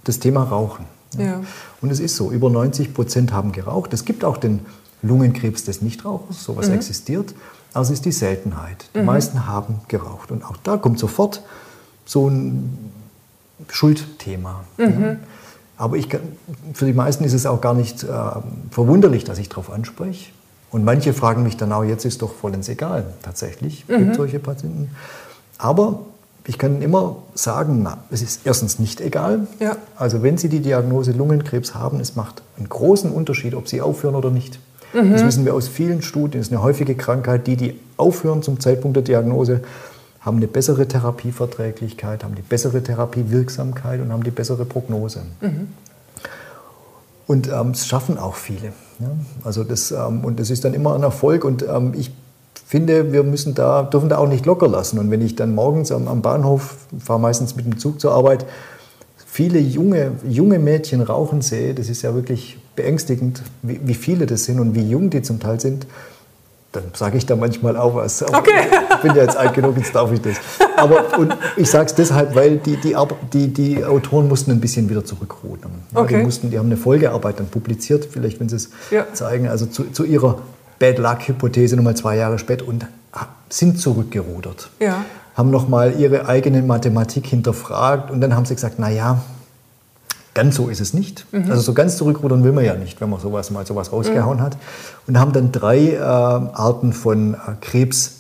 das 0.04 0.18
Thema 0.18 0.42
Rauchen. 0.42 0.86
Ja. 1.16 1.26
Ja. 1.26 1.42
Und 1.80 1.92
es 1.92 2.00
ist 2.00 2.16
so, 2.16 2.32
über 2.32 2.50
90 2.50 2.96
Prozent 2.96 3.34
haben 3.34 3.52
geraucht. 3.52 3.94
Es 3.94 4.04
gibt 4.04 4.24
auch 4.24 4.38
den 4.38 4.62
Lungenkrebs 5.02 5.64
des 5.64 5.82
Nichtrauchers, 5.82 6.44
sowas 6.44 6.68
mhm. 6.68 6.76
existiert, 6.76 7.34
aber 7.74 7.84
es 7.84 7.92
ist 7.92 8.06
die 8.06 8.12
Seltenheit. 8.12 8.90
Die 8.96 9.00
mhm. 9.00 9.06
meisten 9.06 9.48
haben 9.48 9.82
geraucht. 9.88 10.32
Und 10.32 10.44
auch 10.44 10.58
da 10.58 10.78
kommt 10.78 11.00
sofort 11.00 11.44
so 12.06 12.28
ein 12.28 12.92
Schuldthema. 13.70 14.64
Mhm. 14.78 15.04
Ja. 15.04 15.16
Aber 15.78 15.96
ich, 15.96 16.10
für 16.74 16.86
die 16.86 16.94
meisten 16.94 17.24
ist 17.24 17.34
es 17.34 17.46
auch 17.46 17.62
gar 17.62 17.74
nicht 17.74 18.04
äh, 18.04 18.08
verwunderlich, 18.72 19.24
dass 19.24 19.38
ich 19.38 19.48
darauf 19.48 19.72
anspreche. 19.72 20.32
Und 20.72 20.84
manche 20.84 21.14
fragen 21.14 21.44
mich 21.44 21.58
dann 21.58 21.72
auch, 21.72 21.84
jetzt 21.84 22.06
ist 22.06 22.22
doch 22.22 22.34
vollends 22.34 22.68
egal. 22.70 23.14
Tatsächlich 23.22 23.88
mhm. 23.88 23.98
gibt 23.98 24.16
solche 24.16 24.40
Patienten. 24.40 24.92
Aber 25.58 26.02
ich 26.46 26.58
kann 26.58 26.82
immer 26.82 27.18
sagen, 27.34 27.82
na, 27.84 28.00
es 28.12 28.22
ist 28.22 28.42
erstens 28.46 28.80
nicht 28.80 29.02
egal. 29.02 29.48
Ja. 29.60 29.78
Also 29.96 30.24
wenn 30.24 30.38
Sie 30.38 30.50
die 30.50 30.62
Diagnose 30.62 31.12
Lungenkrebs 31.12 31.76
haben, 31.76 32.00
es 32.00 32.16
macht 32.16 32.42
einen 32.58 32.68
großen 32.68 33.12
Unterschied, 33.12 33.54
ob 33.54 33.68
Sie 33.68 33.82
aufhören 33.82 34.16
oder 34.16 34.32
nicht. 34.32 34.60
Mhm. 34.94 35.12
Das 35.12 35.26
wissen 35.26 35.46
wir 35.46 35.54
aus 35.54 35.68
vielen 35.68 36.02
Studien. 36.02 36.42
Das 36.42 36.48
ist 36.48 36.54
eine 36.54 36.64
häufige 36.64 36.96
Krankheit. 36.96 37.48
Die, 37.48 37.56
die 37.56 37.80
aufhören 37.98 38.42
zum 38.42 38.60
Zeitpunkt 38.60 38.96
der 38.96 39.04
Diagnose, 39.04 39.62
haben 40.22 40.38
eine 40.38 40.48
bessere 40.48 40.88
Therapieverträglichkeit, 40.88 42.24
haben 42.24 42.36
die 42.36 42.42
bessere 42.42 42.84
Therapiewirksamkeit 42.84 44.02
und 44.02 44.12
haben 44.12 44.24
die 44.24 44.32
bessere 44.32 44.66
Prognose. 44.66 45.22
Mhm. 45.42 45.70
Und 47.26 47.48
ähm, 47.48 47.72
es 47.72 47.88
schaffen 47.88 48.18
auch 48.18 48.36
viele. 48.36 48.74
Ja? 49.00 49.12
Also 49.44 49.64
das, 49.64 49.92
ähm, 49.92 50.26
und 50.26 50.40
das 50.40 50.50
ist 50.50 50.66
dann 50.66 50.74
immer 50.74 50.96
ein 50.96 51.04
Erfolg. 51.04 51.46
Und 51.46 51.64
ähm, 51.64 51.94
ich 51.96 52.12
finde, 52.66 53.14
wir 53.14 53.24
müssen 53.24 53.56
da, 53.56 53.84
dürfen 53.84 54.10
da 54.10 54.18
auch 54.18 54.28
nicht 54.28 54.46
locker 54.46 54.68
lassen. 54.68 55.00
Und 55.00 55.10
wenn 55.12 55.22
ich 55.22 55.36
dann 55.36 55.56
morgens 55.56 55.92
am, 55.92 56.08
am 56.08 56.22
Bahnhof, 56.22 56.78
fahre 57.00 57.20
meistens 57.20 57.56
mit 57.56 57.66
dem 57.66 57.78
Zug 57.78 58.02
zur 58.02 58.14
Arbeit, 58.14 58.46
viele 59.26 59.60
junge, 59.60 60.14
junge 60.28 60.60
Mädchen 60.60 61.02
rauchen 61.02 61.42
sehe, 61.42 61.74
das 61.74 61.88
ist 61.88 62.02
ja 62.02 62.14
wirklich 62.14 62.58
beängstigend, 62.80 63.42
wie, 63.62 63.80
wie, 63.84 63.94
viele 63.94 64.26
das 64.26 64.46
sind 64.46 64.60
und 64.60 64.74
wie 64.74 64.90
jung 64.90 65.10
die 65.10 65.22
zum 65.22 65.40
Teil 65.40 65.60
sind. 65.60 65.86
Dann 66.72 66.84
sage 66.94 67.18
ich 67.18 67.26
da 67.26 67.36
manchmal 67.36 67.76
auch 67.76 67.96
was. 67.96 68.22
Okay. 68.22 68.68
Ich 68.92 68.98
bin 69.02 69.16
ja 69.16 69.24
jetzt 69.24 69.36
alt 69.36 69.54
genug, 69.56 69.76
jetzt 69.78 69.94
darf 69.96 70.12
ich 70.14 70.22
das. 70.22 70.38
Aber 70.78 71.18
und 71.18 71.36
ich 71.58 71.70
sage 71.70 71.88
es 71.88 71.96
deshalb, 71.96 72.36
weil 72.36 72.58
die, 72.58 72.78
die, 72.78 72.96
die, 73.34 73.48
die 73.48 73.84
Autoren 73.84 74.28
mussten 74.28 74.52
ein 74.52 74.62
bisschen 74.62 74.88
wieder 74.90 75.04
zurückrudern. 75.04 75.72
Okay. 75.94 76.18
die, 76.18 76.24
mussten, 76.24 76.52
die 76.52 76.60
haben 76.60 76.68
eine 76.68 76.78
Folgearbeit 76.78 77.40
dann 77.40 77.48
publiziert, 77.48 78.08
vielleicht 78.10 78.40
wenn 78.40 78.50
sie 78.50 78.58
es 78.58 78.70
ja. 78.92 79.06
zeigen, 79.14 79.48
also 79.48 79.66
zu, 79.66 79.86
zu 79.86 80.06
ihrer 80.06 80.40
Bad 80.78 81.00
Luck-Hypothese 81.00 81.76
nochmal 81.76 81.98
zwei 81.98 82.16
Jahre 82.16 82.40
später 82.40 82.68
und 82.68 82.86
sind 83.50 83.80
zurückgerudert. 83.80 84.70
Ja 84.80 85.04
haben 85.36 85.52
nochmal 85.52 85.94
ihre 85.98 86.28
eigene 86.28 86.62
Mathematik 86.62 87.26
hinterfragt 87.26 88.12
und 88.12 88.20
dann 88.20 88.36
haben 88.36 88.44
sie 88.44 88.56
gesagt, 88.56 88.78
naja, 88.78 89.22
ganz 90.34 90.56
so 90.56 90.70
ist 90.70 90.82
es 90.82 90.94
nicht. 90.94 91.26
Mhm. 91.32 91.50
Also 91.50 91.62
so 91.62 91.74
ganz 91.74 91.98
zurückrudern 91.98 92.44
will 92.44 92.52
man 92.52 92.66
ja 92.66 92.76
nicht, 92.76 93.02
wenn 93.02 93.10
man 93.10 93.20
sowas 93.20 93.52
mal 93.52 93.66
sowas 93.66 93.92
rausgehauen 93.92 94.38
mhm. 94.38 94.44
hat. 94.44 94.58
Und 95.08 95.20
haben 95.20 95.34
dann 95.34 95.52
drei 95.52 95.94
äh, 95.94 96.00
Arten 96.00 96.94
von 96.94 97.34
äh, 97.34 97.38
Krebs 97.62 98.16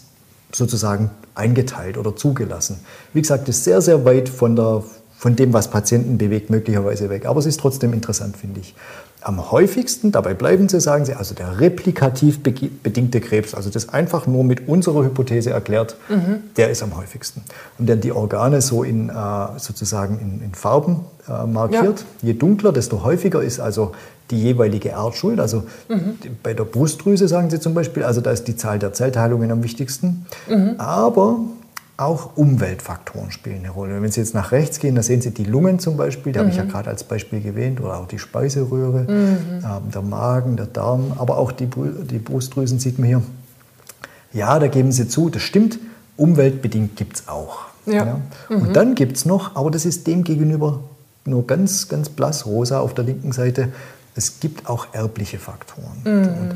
sozusagen 0.51 1.11
eingeteilt 1.35 1.97
oder 1.97 2.15
zugelassen. 2.15 2.79
Wie 3.13 3.21
gesagt, 3.21 3.47
das 3.47 3.57
ist 3.57 3.63
sehr, 3.63 3.81
sehr 3.81 4.05
weit 4.05 4.29
von, 4.29 4.55
der, 4.55 4.83
von 5.19 5.35
dem, 5.35 5.51
was 5.51 5.69
Patienten 5.69 6.17
bewegt, 6.17 6.49
möglicherweise 6.49 7.09
weg. 7.09 7.25
Aber 7.25 7.41
es 7.41 7.45
ist 7.45 7.59
trotzdem 7.59 7.91
interessant, 7.91 8.37
finde 8.37 8.61
ich. 8.61 8.73
Am 9.19 9.51
häufigsten, 9.51 10.13
dabei 10.13 10.33
bleiben 10.33 10.69
Sie, 10.69 10.79
sagen 10.79 11.03
Sie, 11.03 11.13
also 11.13 11.35
der 11.35 11.59
replikativ 11.59 12.39
bedingte 12.41 13.19
Krebs, 13.19 13.53
also 13.53 13.69
das 13.69 13.89
einfach 13.89 14.27
nur 14.27 14.45
mit 14.45 14.69
unserer 14.69 15.03
Hypothese 15.03 15.49
erklärt, 15.49 15.97
mhm. 16.07 16.43
der 16.55 16.69
ist 16.69 16.81
am 16.83 16.95
häufigsten. 16.95 17.43
Und 17.77 17.89
dann 17.89 17.99
die 17.99 18.13
Organe 18.13 18.61
so 18.61 18.83
in, 18.83 19.09
äh, 19.09 19.13
sozusagen 19.57 20.19
in, 20.19 20.41
in 20.41 20.53
Farben 20.53 21.01
äh, 21.27 21.45
markiert. 21.45 22.05
Ja. 22.21 22.29
Je 22.29 22.33
dunkler, 22.35 22.71
desto 22.71 23.03
häufiger 23.03 23.43
ist 23.43 23.59
also 23.59 23.91
die 24.31 24.41
jeweilige 24.41 24.91
Erbschuld. 24.91 25.41
Also 25.41 25.63
mhm. 25.89 26.17
bei 26.41 26.53
der 26.53 26.63
Brustdrüse 26.63 27.27
sagen 27.27 27.49
Sie 27.49 27.59
zum 27.59 27.73
Beispiel, 27.73 28.03
also 28.03 28.21
da 28.21 28.31
ist 28.31 28.47
die 28.47 28.55
Zahl 28.55 28.79
der 28.79 28.93
Zellteilungen 28.93 29.51
am 29.51 29.63
wichtigsten. 29.63 30.25
Mhm. 30.47 30.75
Aber 30.77 31.39
auch 31.99 32.37
Umweltfaktoren 32.37 33.31
spielen 33.31 33.59
eine 33.59 33.71
Rolle. 33.71 34.01
Wenn 34.01 34.11
Sie 34.11 34.21
jetzt 34.21 34.33
nach 34.33 34.51
rechts 34.51 34.79
gehen, 34.79 34.95
da 34.95 35.03
sehen 35.03 35.21
Sie 35.21 35.31
die 35.31 35.43
Lungen 35.43 35.79
zum 35.79 35.97
Beispiel, 35.97 36.31
die 36.31 36.39
mhm. 36.39 36.43
habe 36.43 36.51
ich 36.51 36.57
ja 36.57 36.63
mhm. 36.63 36.69
gerade 36.69 36.89
als 36.89 37.03
Beispiel 37.03 37.45
erwähnt, 37.45 37.81
oder 37.81 37.99
auch 37.99 38.07
die 38.07 38.19
Speiseröhre, 38.19 39.01
mhm. 39.01 39.59
äh, 39.59 39.91
der 39.93 40.01
Magen, 40.01 40.55
der 40.55 40.67
Darm, 40.67 41.13
aber 41.17 41.37
auch 41.37 41.51
die, 41.51 41.67
die 41.67 42.19
Brustdrüsen 42.19 42.79
sieht 42.79 42.99
man 42.99 43.07
hier. 43.07 43.21
Ja, 44.31 44.59
da 44.59 44.67
geben 44.67 44.91
Sie 44.91 45.07
zu, 45.07 45.29
das 45.29 45.41
stimmt, 45.41 45.79
umweltbedingt 46.15 46.95
gibt 46.95 47.17
es 47.17 47.27
auch. 47.27 47.65
Ja. 47.85 47.93
ja. 48.05 48.21
Und 48.49 48.69
mhm. 48.69 48.73
dann 48.73 48.95
gibt 48.95 49.17
es 49.17 49.25
noch, 49.25 49.55
aber 49.55 49.71
das 49.71 49.85
ist 49.85 50.07
dem 50.07 50.23
gegenüber 50.23 50.83
nur 51.25 51.45
ganz, 51.45 51.89
ganz 51.89 52.09
blass 52.09 52.45
rosa 52.45 52.79
auf 52.79 52.93
der 52.93 53.05
linken 53.05 53.31
Seite, 53.31 53.69
es 54.15 54.39
gibt 54.39 54.69
auch 54.69 54.87
erbliche 54.93 55.37
Faktoren. 55.37 56.01
Mhm. 56.03 56.27
Und 56.27 56.55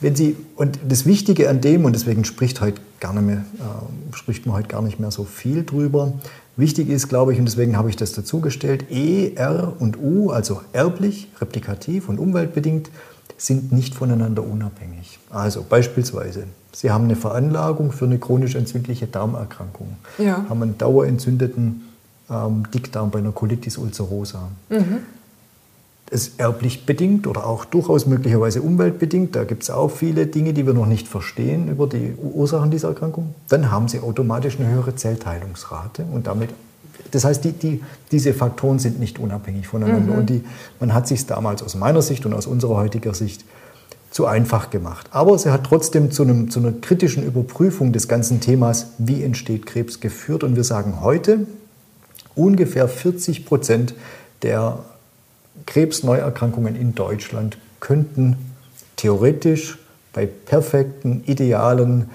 wenn 0.00 0.16
Sie, 0.16 0.36
und 0.56 0.78
das 0.86 1.06
Wichtige 1.06 1.48
an 1.48 1.60
dem, 1.60 1.84
und 1.84 1.94
deswegen 1.94 2.24
spricht, 2.24 2.60
heute 2.60 2.80
gar 3.02 3.12
nicht 3.12 3.26
mehr, 3.26 3.38
äh, 3.58 4.16
spricht 4.16 4.46
man 4.46 4.56
heute 4.56 4.68
gar 4.68 4.80
nicht 4.80 4.98
mehr 5.00 5.10
so 5.10 5.24
viel 5.24 5.64
drüber, 5.64 6.12
wichtig 6.56 6.88
ist, 6.88 7.08
glaube 7.08 7.32
ich, 7.32 7.38
und 7.38 7.46
deswegen 7.46 7.76
habe 7.76 7.90
ich 7.90 7.96
das 7.96 8.12
dazugestellt, 8.12 8.86
E, 8.90 9.34
R 9.34 9.74
und 9.78 9.98
U, 9.98 10.30
also 10.30 10.62
erblich, 10.72 11.28
replikativ 11.40 12.08
und 12.08 12.18
umweltbedingt, 12.18 12.90
sind 13.36 13.72
nicht 13.72 13.94
voneinander 13.94 14.44
unabhängig. 14.44 15.18
Also 15.30 15.64
beispielsweise, 15.68 16.44
Sie 16.72 16.90
haben 16.90 17.04
eine 17.04 17.16
Veranlagung 17.16 17.90
für 17.90 18.04
eine 18.04 18.18
chronisch 18.18 18.54
entzündliche 18.54 19.06
Darmerkrankung, 19.08 19.96
ja. 20.18 20.46
haben 20.48 20.62
einen 20.62 20.78
dauerentzündeten 20.78 21.82
ähm, 22.30 22.62
Dickdarm 22.72 23.10
bei 23.10 23.18
einer 23.18 23.32
Colitis 23.32 23.76
ulcerosa. 23.78 24.48
Mhm. 24.70 24.98
Ist 26.12 26.38
erblich 26.38 26.84
bedingt 26.84 27.26
oder 27.26 27.46
auch 27.46 27.64
durchaus 27.64 28.06
möglicherweise 28.06 28.60
umweltbedingt. 28.60 29.34
Da 29.34 29.44
gibt 29.44 29.62
es 29.62 29.70
auch 29.70 29.88
viele 29.88 30.26
Dinge, 30.26 30.52
die 30.52 30.66
wir 30.66 30.74
noch 30.74 30.86
nicht 30.86 31.08
verstehen 31.08 31.68
über 31.68 31.86
die 31.86 32.14
Ursachen 32.16 32.70
dieser 32.70 32.88
Erkrankung. 32.88 33.34
Dann 33.48 33.70
haben 33.70 33.88
Sie 33.88 34.00
automatisch 34.00 34.58
eine 34.58 34.68
höhere 34.68 34.94
Zellteilungsrate 34.94 36.04
und 36.04 36.26
damit 36.26 36.50
das 37.10 37.24
heißt, 37.24 37.44
die, 37.44 37.52
die, 37.52 37.82
diese 38.10 38.32
Faktoren 38.32 38.78
sind 38.78 39.00
nicht 39.00 39.18
unabhängig 39.18 39.66
voneinander. 39.66 40.12
Mhm. 40.12 40.18
Und 40.18 40.30
die, 40.30 40.44
man 40.80 40.94
hat 40.94 41.08
sich 41.08 41.26
damals 41.26 41.62
aus 41.62 41.74
meiner 41.74 42.00
Sicht 42.00 42.24
und 42.26 42.32
aus 42.32 42.46
unserer 42.46 42.76
heutiger 42.76 43.12
Sicht 43.12 43.44
zu 44.10 44.26
einfach 44.26 44.70
gemacht. 44.70 45.08
Aber 45.10 45.38
sie 45.38 45.50
hat 45.50 45.64
trotzdem 45.64 46.10
zu, 46.10 46.22
einem, 46.22 46.50
zu 46.50 46.60
einer 46.60 46.72
kritischen 46.72 47.24
Überprüfung 47.24 47.92
des 47.92 48.08
ganzen 48.08 48.40
Themas, 48.40 48.88
wie 48.98 49.22
entsteht 49.22 49.66
Krebs, 49.66 50.00
geführt. 50.00 50.44
Und 50.44 50.54
wir 50.56 50.64
sagen 50.64 51.00
heute, 51.00 51.46
ungefähr 52.34 52.88
40 52.88 53.46
Prozent 53.46 53.94
der 54.42 54.78
Krebsneuerkrankungen 55.66 56.76
in 56.76 56.94
Deutschland 56.94 57.58
könnten 57.80 58.36
theoretisch 58.96 59.78
bei 60.12 60.26
perfekten, 60.26 61.22
idealen 61.26 62.10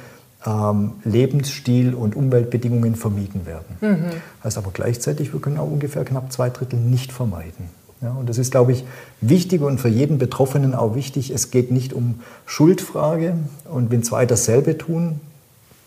ähm, 0.46 0.94
Lebensstil- 1.04 1.94
und 1.94 2.16
Umweltbedingungen 2.16 2.96
vermieden 2.96 3.46
werden. 3.46 3.78
Mhm. 3.82 4.22
Heißt 4.44 4.58
aber 4.58 4.72
gleichzeitig, 4.72 5.34
wir 5.34 5.42
können 5.42 5.58
auch 5.58 5.70
ungefähr 5.70 6.06
knapp 6.06 6.32
zwei 6.32 6.50
Drittel 6.50 6.80
nicht 6.80 7.12
vermeiden. 7.12 7.70
Ja, 8.02 8.12
und 8.12 8.30
das 8.30 8.38
ist, 8.38 8.52
glaube 8.52 8.74
ich, 8.74 8.86
wichtig 9.22 9.62
und 9.62 9.80
für 9.80 9.88
jeden 9.88 10.20
Betroffenen 10.20 10.76
auch 10.76 10.94
wichtig. 10.94 11.32
Es 11.32 11.50
geht 11.50 11.72
nicht 11.72 11.94
um 11.94 12.22
Schuldfrage 12.46 13.34
und 13.66 13.90
wenn 13.90 14.04
zwei 14.04 14.28
dasselbe 14.28 14.78
tun, 14.78 15.20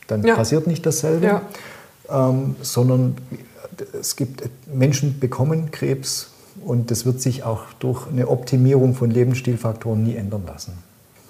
dann 0.09 0.25
ja. 0.25 0.35
passiert 0.35 0.67
nicht 0.67 0.85
dasselbe, 0.85 1.27
ja. 1.27 1.43
ähm, 2.11 2.57
sondern 2.63 3.17
es 3.99 4.17
gibt 4.17 4.43
Menschen 4.67 5.21
bekommen 5.21 5.71
Krebs 5.71 6.31
und 6.65 6.91
das 6.91 7.07
wird 7.07 7.21
sich 7.21 7.45
auch 7.45 7.65
durch 7.79 8.07
eine 8.09 8.29
Optimierung 8.29 8.95
von 8.95 9.11
Lebensstilfaktoren 9.11 10.03
nie 10.03 10.17
ändern 10.17 10.45
lassen. 10.47 10.73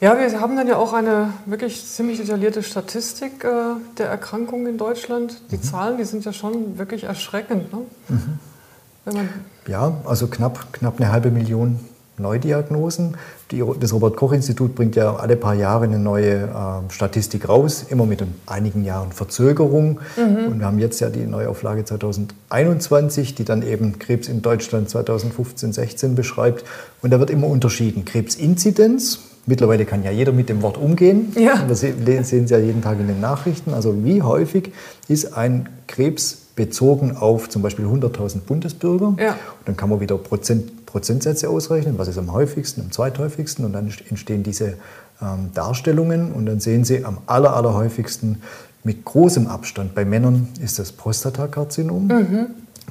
Ja, 0.01 0.19
wir 0.19 0.41
haben 0.41 0.57
dann 0.57 0.67
ja 0.67 0.77
auch 0.77 0.95
eine 0.95 1.35
wirklich 1.45 1.85
ziemlich 1.87 2.19
detaillierte 2.19 2.63
Statistik 2.63 3.45
äh, 3.45 3.75
der 3.99 4.09
Erkrankungen 4.09 4.67
in 4.67 4.79
Deutschland. 4.79 5.43
Die 5.51 5.59
mhm. 5.59 5.63
Zahlen, 5.63 5.99
die 5.99 6.05
sind 6.05 6.25
ja 6.25 6.33
schon 6.33 6.79
wirklich 6.79 7.05
erschreckend. 7.05 7.71
Ne? 7.73 7.81
Mhm. 8.09 9.29
ja, 9.67 9.93
also 10.07 10.27
knapp, 10.27 10.73
knapp 10.73 10.99
eine 10.99 11.13
halbe 11.13 11.31
Million 11.31 11.81
Neudiagnosen. 12.17 13.17
Die, 13.51 13.65
das 13.81 13.93
Robert-Koch-Institut 13.93 14.77
bringt 14.77 14.95
ja 14.95 15.17
alle 15.17 15.35
paar 15.35 15.55
Jahre 15.55 15.85
eine 15.85 15.99
neue 15.99 16.45
äh, 16.45 16.93
Statistik 16.93 17.49
raus, 17.49 17.85
immer 17.89 18.07
mit 18.07 18.23
einigen 18.47 18.85
Jahren 18.85 19.11
Verzögerung. 19.11 20.01
Mhm. 20.17 20.53
Und 20.53 20.59
wir 20.61 20.67
haben 20.67 20.79
jetzt 20.79 21.01
ja 21.01 21.11
die 21.11 21.27
Neuauflage 21.27 21.85
2021, 21.85 23.35
die 23.35 23.45
dann 23.45 23.63
eben 23.63 23.99
Krebs 23.99 24.29
in 24.29 24.41
Deutschland 24.41 24.89
2015, 24.89 25.73
16 25.73 26.15
beschreibt. 26.15 26.65
Und 27.03 27.11
da 27.11 27.19
wird 27.19 27.31
immer 27.31 27.49
unterschieden. 27.49 28.05
Krebsinzidenz, 28.05 29.19
mittlerweile 29.47 29.85
kann 29.85 30.05
ja 30.05 30.13
jeder 30.13 30.31
mit 30.31 30.49
dem 30.49 30.63
Wort 30.63 30.79
umgehen. 30.79 31.33
Ja. 31.37 31.65
Wir 31.67 31.75
sehen 31.75 32.45
es 32.45 32.51
ja 32.51 32.59
jeden 32.59 32.83
Tag 32.83 33.01
in 33.01 33.09
den 33.09 33.21
Nachrichten. 33.21 33.75
Also 33.75 34.05
wie 34.05 34.23
häufig 34.23 34.73
ist 35.09 35.37
ein 35.37 35.69
Krebs 35.89 36.37
bezogen 36.55 37.17
auf 37.17 37.49
zum 37.49 37.63
Beispiel 37.63 37.87
100.000 37.87 38.41
Bundesbürger? 38.41 39.17
Ja. 39.19 39.31
Und 39.33 39.67
dann 39.67 39.77
kann 39.77 39.89
man 39.89 40.01
wieder 40.01 40.19
Prozent 40.19 40.80
Prozentsätze 40.91 41.49
ausrechnen, 41.49 41.99
was 41.99 42.09
ist 42.09 42.19
am 42.19 42.33
häufigsten, 42.33 42.81
am 42.83 42.91
zweithäufigsten 42.91 43.65
und 43.65 43.73
dann 43.73 43.93
entstehen 44.09 44.43
diese 44.43 44.75
ähm, 45.23 45.51
Darstellungen 45.55 46.33
und 46.33 46.47
dann 46.47 46.61
sehen 46.61 46.85
Sie 46.85 47.05
am 47.05 47.19
aller, 47.27 47.55
allerhäufigsten 47.55 48.43
mit 48.83 49.05
großem 49.05 49.47
Abstand 49.47 49.95
bei 49.95 50.05
Männern 50.05 50.49
ist 50.61 50.79
das 50.79 50.93
Prostatakarzinom, 50.93 52.07
mhm. 52.07 52.47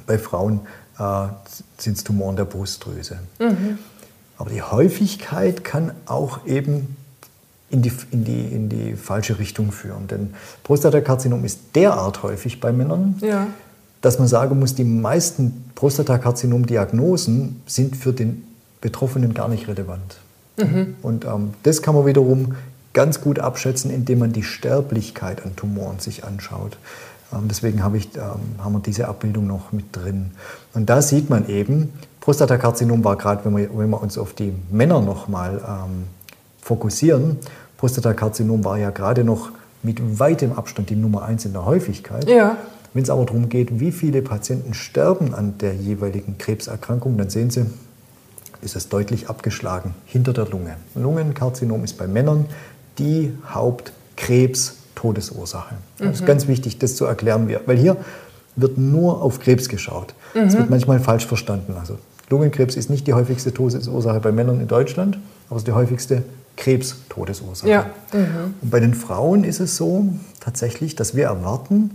bei 0.06 0.18
Frauen 0.18 0.60
äh, 0.98 1.26
sind 1.78 1.96
es 1.96 2.04
Tumoren 2.04 2.36
der 2.36 2.44
Brustdrüse. 2.44 3.18
Mhm. 3.38 3.78
Aber 4.38 4.50
die 4.50 4.62
Häufigkeit 4.62 5.64
kann 5.64 5.92
auch 6.06 6.46
eben 6.46 6.96
in 7.68 7.82
die, 7.82 7.92
in, 8.10 8.24
die, 8.24 8.40
in 8.46 8.68
die 8.68 8.94
falsche 8.94 9.38
Richtung 9.38 9.72
führen. 9.72 10.06
Denn 10.06 10.34
Prostatakarzinom 10.62 11.44
ist 11.44 11.60
derart 11.74 12.22
häufig 12.22 12.60
bei 12.60 12.72
Männern, 12.72 13.16
ja 13.20 13.48
dass 14.00 14.18
man 14.18 14.28
sagen 14.28 14.58
muss, 14.58 14.74
die 14.74 14.84
meisten 14.84 15.70
Prostatakarzinom-Diagnosen 15.74 17.62
sind 17.66 17.96
für 17.96 18.12
den 18.12 18.44
Betroffenen 18.80 19.34
gar 19.34 19.48
nicht 19.48 19.68
relevant. 19.68 20.16
Mhm. 20.56 20.96
Und 21.02 21.24
ähm, 21.24 21.54
das 21.62 21.82
kann 21.82 21.94
man 21.94 22.06
wiederum 22.06 22.54
ganz 22.92 23.20
gut 23.20 23.38
abschätzen, 23.38 23.90
indem 23.90 24.20
man 24.20 24.32
die 24.32 24.42
Sterblichkeit 24.42 25.44
an 25.44 25.54
Tumoren 25.54 26.00
sich 26.00 26.24
anschaut. 26.24 26.78
Ähm, 27.32 27.48
deswegen 27.48 27.84
hab 27.84 27.94
ich, 27.94 28.16
ähm, 28.16 28.62
haben 28.62 28.72
wir 28.72 28.80
diese 28.80 29.08
Abbildung 29.08 29.46
noch 29.46 29.72
mit 29.72 29.94
drin. 29.94 30.32
Und 30.74 30.88
da 30.88 31.02
sieht 31.02 31.30
man 31.30 31.48
eben, 31.48 31.92
Prostatakarzinom 32.20 33.04
war 33.04 33.16
gerade, 33.16 33.44
wenn 33.44 33.56
wir, 33.56 33.68
wenn 33.76 33.90
wir 33.90 34.02
uns 34.02 34.18
auf 34.18 34.32
die 34.32 34.52
Männer 34.70 35.00
nochmal 35.00 35.60
ähm, 35.66 36.04
fokussieren, 36.60 37.38
Prostatakarzinom 37.78 38.64
war 38.64 38.78
ja 38.78 38.90
gerade 38.90 39.24
noch 39.24 39.50
mit 39.82 40.18
weitem 40.18 40.52
Abstand 40.52 40.90
die 40.90 40.96
Nummer 40.96 41.22
eins 41.22 41.46
in 41.46 41.52
der 41.52 41.64
Häufigkeit. 41.64 42.28
Ja. 42.28 42.58
Wenn 42.92 43.04
es 43.04 43.10
aber 43.10 43.24
darum 43.24 43.48
geht, 43.48 43.78
wie 43.78 43.92
viele 43.92 44.20
Patienten 44.22 44.74
sterben 44.74 45.32
an 45.34 45.58
der 45.58 45.74
jeweiligen 45.74 46.38
Krebserkrankung, 46.38 47.16
dann 47.18 47.30
sehen 47.30 47.50
Sie, 47.50 47.66
ist 48.62 48.74
es 48.76 48.88
deutlich 48.88 49.28
abgeschlagen 49.28 49.94
hinter 50.06 50.32
der 50.32 50.46
Lunge. 50.46 50.76
Lungenkarzinom 50.94 51.84
ist 51.84 51.98
bei 51.98 52.08
Männern 52.08 52.46
die 52.98 53.32
Hauptkrebs-Todesursache. 53.48 55.74
Mhm. 55.74 56.04
Das 56.04 56.16
ist 56.16 56.26
ganz 56.26 56.48
wichtig, 56.48 56.78
das 56.78 56.96
zu 56.96 57.04
erklären, 57.04 57.48
weil 57.66 57.78
hier 57.78 57.96
wird 58.56 58.76
nur 58.76 59.22
auf 59.22 59.38
Krebs 59.40 59.68
geschaut. 59.68 60.14
Mhm. 60.34 60.40
Das 60.40 60.56
wird 60.56 60.70
manchmal 60.70 60.98
falsch 61.00 61.26
verstanden. 61.26 61.74
Also 61.78 61.98
Lungenkrebs 62.28 62.74
ist 62.76 62.90
nicht 62.90 63.06
die 63.06 63.14
häufigste 63.14 63.54
Todesursache 63.54 64.20
bei 64.20 64.32
Männern 64.32 64.60
in 64.60 64.68
Deutschland, 64.68 65.18
aber 65.48 65.56
es 65.56 65.62
ist 65.62 65.68
die 65.68 65.72
häufigste 65.72 66.22
Krebstodesursache. 66.56 67.70
Ja. 67.70 67.86
Mhm. 68.12 68.54
Und 68.60 68.70
bei 68.70 68.80
den 68.80 68.92
Frauen 68.94 69.44
ist 69.44 69.60
es 69.60 69.76
so 69.76 70.08
tatsächlich, 70.40 70.96
dass 70.96 71.14
wir 71.14 71.26
erwarten, 71.26 71.92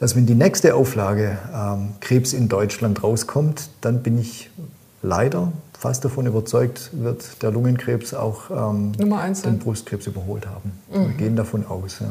dass 0.00 0.16
wenn 0.16 0.26
die 0.26 0.34
nächste 0.34 0.74
Auflage 0.74 1.38
ähm, 1.54 1.90
Krebs 2.00 2.32
in 2.32 2.48
Deutschland 2.48 3.02
rauskommt, 3.02 3.68
dann 3.80 4.02
bin 4.02 4.18
ich 4.18 4.50
leider 5.02 5.52
fast 5.78 6.04
davon 6.04 6.26
überzeugt, 6.26 6.90
wird 6.92 7.42
der 7.42 7.52
Lungenkrebs 7.52 8.12
auch 8.12 8.50
ähm, 8.50 8.92
den 8.92 9.58
Brustkrebs 9.58 10.06
überholt 10.06 10.46
haben. 10.46 10.72
Mhm. 10.90 11.08
Wir 11.08 11.16
gehen 11.16 11.36
davon 11.36 11.66
aus. 11.66 12.00
Ja. 12.00 12.08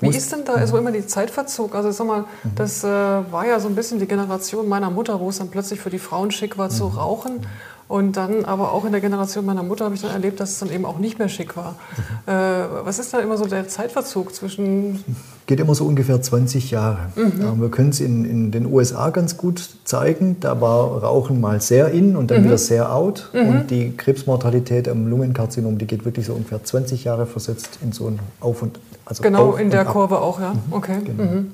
Wie 0.00 0.08
ist 0.08 0.32
denn 0.32 0.44
da 0.44 0.54
also 0.54 0.78
immer 0.78 0.90
die 0.90 1.06
Zeitverzug? 1.06 1.74
Also 1.74 1.90
sag 1.90 2.06
mal, 2.06 2.20
mhm. 2.20 2.54
das 2.54 2.82
äh, 2.82 2.86
war 2.86 3.46
ja 3.46 3.60
so 3.60 3.68
ein 3.68 3.74
bisschen 3.74 3.98
die 3.98 4.06
Generation 4.06 4.68
meiner 4.68 4.90
Mutter, 4.90 5.20
wo 5.20 5.28
es 5.28 5.38
dann 5.38 5.48
plötzlich 5.48 5.80
für 5.80 5.90
die 5.90 5.98
Frauen 5.98 6.30
schick 6.30 6.56
war 6.56 6.70
zu 6.70 6.86
mhm. 6.86 6.96
rauchen. 6.96 7.46
Und 7.88 8.18
dann 8.18 8.44
aber 8.44 8.72
auch 8.72 8.84
in 8.84 8.92
der 8.92 9.00
Generation 9.00 9.46
meiner 9.46 9.62
Mutter 9.62 9.86
habe 9.86 9.94
ich 9.94 10.02
dann 10.02 10.10
erlebt, 10.10 10.40
dass 10.40 10.50
es 10.50 10.58
dann 10.58 10.70
eben 10.70 10.84
auch 10.84 10.98
nicht 10.98 11.18
mehr 11.18 11.28
schick 11.28 11.56
war. 11.56 11.72
Mhm. 11.72 12.04
Äh, 12.28 12.84
was 12.84 12.98
ist 12.98 13.14
da 13.14 13.20
immer 13.20 13.38
so 13.38 13.46
der 13.46 13.68
Zeitverzug 13.68 14.34
zwischen... 14.34 15.02
Geht 15.46 15.60
immer 15.60 15.74
so 15.74 15.86
ungefähr 15.86 16.20
20 16.20 16.70
Jahre. 16.70 16.98
Mhm. 17.16 17.62
wir 17.62 17.70
können 17.70 17.88
es 17.88 18.00
in, 18.00 18.26
in, 18.26 18.50
den 18.50 18.66
USA 18.66 19.08
ganz 19.08 19.38
gut 19.38 19.66
zeigen. 19.84 20.36
Da 20.40 20.60
war 20.60 21.02
Rauchen 21.02 21.40
mal 21.40 21.62
sehr 21.62 21.88
in 21.90 22.16
und 22.16 22.30
dann 22.30 22.40
mhm. 22.40 22.44
wieder 22.44 22.58
sehr 22.58 22.94
out. 22.94 23.30
Mhm. 23.32 23.48
Und 23.48 23.70
die 23.70 23.96
Krebsmortalität 23.96 24.88
am 24.88 25.06
Lungenkarzinom, 25.06 25.78
die 25.78 25.86
geht 25.86 26.04
wirklich 26.04 26.26
so 26.26 26.34
ungefähr 26.34 26.62
20 26.62 27.04
Jahre 27.04 27.24
versetzt 27.24 27.78
in 27.82 27.92
so 27.92 28.08
ein 28.08 28.18
Auf 28.40 28.60
und 28.60 28.78
also 29.06 29.22
Genau, 29.22 29.56
in 29.56 29.70
der. 29.70 29.86
Kurve 29.86 30.18
auch, 30.18 30.38
ja. 30.38 30.52
Mhm. 30.52 30.60
Okay. 30.70 30.98
Genau. 31.04 31.46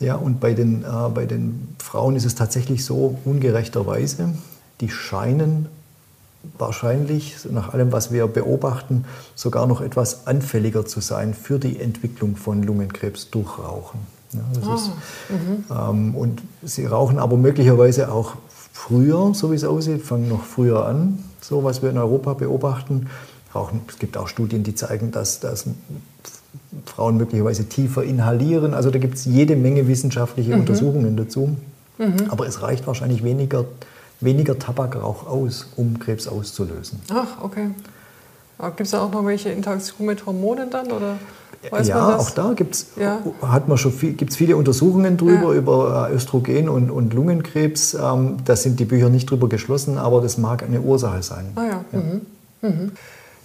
Ja, 0.00 0.16
und 0.16 0.40
bei 0.40 0.54
den, 0.54 0.82
äh, 0.82 1.08
bei 1.14 1.24
den 1.24 1.76
Frauen 1.78 2.16
ist 2.16 2.24
es 2.24 2.34
tatsächlich 2.34 2.84
so, 2.84 3.16
ungerechterweise, 3.24 4.30
die 4.84 4.90
scheinen 4.90 5.68
wahrscheinlich, 6.58 7.36
nach 7.50 7.72
allem, 7.72 7.90
was 7.90 8.12
wir 8.12 8.26
beobachten, 8.26 9.06
sogar 9.34 9.66
noch 9.66 9.80
etwas 9.80 10.26
anfälliger 10.26 10.84
zu 10.84 11.00
sein 11.00 11.32
für 11.32 11.58
die 11.58 11.80
Entwicklung 11.80 12.36
von 12.36 12.62
Lungenkrebs 12.62 13.30
durch 13.30 13.58
Rauchen. 13.58 14.00
Ja, 14.32 14.40
ah, 14.66 14.74
ist, 14.74 14.90
mhm. 15.30 15.64
ähm, 15.70 16.14
und 16.14 16.42
sie 16.62 16.84
rauchen 16.84 17.18
aber 17.18 17.38
möglicherweise 17.38 18.12
auch 18.12 18.34
früher, 18.72 19.32
so 19.32 19.52
wie 19.52 19.54
es 19.54 19.64
aussieht, 19.64 20.02
fangen 20.02 20.28
noch 20.28 20.44
früher 20.44 20.84
an, 20.84 21.18
so 21.40 21.64
was 21.64 21.80
wir 21.82 21.88
in 21.88 21.96
Europa 21.96 22.34
beobachten. 22.34 23.06
Rauchen, 23.54 23.80
es 23.88 23.98
gibt 23.98 24.18
auch 24.18 24.28
Studien, 24.28 24.64
die 24.64 24.74
zeigen, 24.74 25.12
dass, 25.12 25.40
dass 25.40 25.64
Frauen 26.84 27.16
möglicherweise 27.16 27.70
tiefer 27.70 28.02
inhalieren. 28.02 28.74
Also 28.74 28.90
da 28.90 28.98
gibt 28.98 29.14
es 29.14 29.24
jede 29.24 29.56
Menge 29.56 29.88
wissenschaftliche 29.88 30.52
mhm. 30.52 30.60
Untersuchungen 30.60 31.16
dazu. 31.16 31.56
Mhm. 31.96 32.28
Aber 32.28 32.46
es 32.46 32.60
reicht 32.60 32.86
wahrscheinlich 32.86 33.22
weniger, 33.24 33.64
weniger 34.24 34.58
Tabakrauch 34.58 35.26
aus, 35.26 35.66
um 35.76 35.98
Krebs 35.98 36.26
auszulösen. 36.26 37.00
Ach, 37.12 37.42
okay. 37.42 37.70
Gibt 38.58 38.80
es 38.80 38.90
da 38.90 39.02
auch 39.02 39.10
noch 39.10 39.24
welche 39.26 39.50
Interaktion 39.50 40.06
mit 40.06 40.24
Hormonen 40.26 40.70
dann? 40.70 40.90
Oder 40.90 41.16
weiß 41.70 41.88
ja, 41.88 42.16
auch 42.16 42.30
da 42.30 42.52
gibt's, 42.54 42.86
ja. 42.96 43.20
hat 43.42 43.68
man 43.68 43.78
schon 43.78 43.92
viel, 43.92 44.12
gibt's 44.12 44.36
viele 44.36 44.56
Untersuchungen 44.56 45.16
drüber, 45.16 45.52
ja. 45.52 45.58
über 45.58 46.08
äh, 46.10 46.14
Östrogen 46.14 46.68
und, 46.68 46.90
und 46.90 47.14
Lungenkrebs. 47.14 47.94
Ähm, 47.94 48.36
da 48.44 48.56
sind 48.56 48.78
die 48.80 48.84
Bücher 48.84 49.08
nicht 49.08 49.30
drüber 49.30 49.48
geschlossen, 49.48 49.98
aber 49.98 50.20
das 50.20 50.38
mag 50.38 50.62
eine 50.62 50.80
Ursache 50.80 51.22
sein. 51.22 51.46
Ah 51.56 51.64
ja. 51.64 51.84
ja. 51.92 51.98
Mhm. 51.98 52.20
Mhm. 52.62 52.92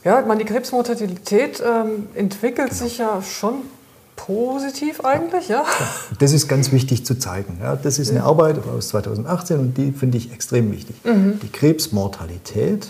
Ja, 0.04 0.24
meine, 0.26 0.44
die 0.44 0.46
Krebsmortalität 0.46 1.62
ähm, 1.66 2.08
entwickelt 2.16 2.70
genau. 2.70 2.84
sich 2.84 2.98
ja 3.00 3.22
schon 3.22 3.56
positiv 4.26 5.04
eigentlich, 5.06 5.48
ja. 5.48 5.64
Das 6.20 6.34
ist 6.34 6.48
ganz 6.48 6.72
wichtig 6.72 7.06
zu 7.06 7.18
zeigen. 7.18 7.60
Ja, 7.62 7.76
das 7.76 8.00
ist 8.00 8.12
eine 8.12 8.24
Arbeit 8.24 8.58
aus 8.68 8.90
2018 8.90 9.60
und 9.60 9.78
die 9.78 9.92
finde 9.92 10.18
ich 10.18 10.32
extrem 10.34 10.72
wichtig. 10.72 10.96
Mhm. 11.06 11.40
Die 11.42 11.50
Krebsmortalität 11.50 12.90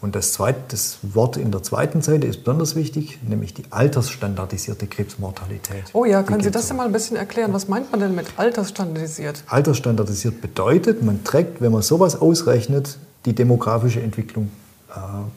und 0.00 0.14
das, 0.14 0.32
zweite, 0.32 0.60
das 0.68 0.98
Wort 1.02 1.36
in 1.36 1.50
der 1.50 1.62
zweiten 1.62 2.02
Seite 2.02 2.26
ist 2.26 2.44
besonders 2.44 2.76
wichtig, 2.76 3.18
nämlich 3.26 3.54
die 3.54 3.64
altersstandardisierte 3.70 4.86
Krebsmortalität. 4.86 5.84
Oh 5.92 6.04
ja, 6.04 6.22
können 6.22 6.42
Sie 6.42 6.50
das 6.50 6.68
denn 6.68 6.76
mal 6.76 6.86
ein 6.86 6.92
bisschen 6.92 7.16
erklären? 7.16 7.52
Was 7.52 7.68
meint 7.68 7.90
man 7.90 8.00
denn 8.00 8.14
mit 8.14 8.26
altersstandardisiert? 8.36 9.44
Altersstandardisiert 9.46 10.40
bedeutet, 10.40 11.02
man 11.02 11.24
trägt, 11.24 11.60
wenn 11.60 11.72
man 11.72 11.82
sowas 11.82 12.20
ausrechnet, 12.20 12.98
die 13.24 13.34
demografische 13.34 14.00
Entwicklung 14.00 14.50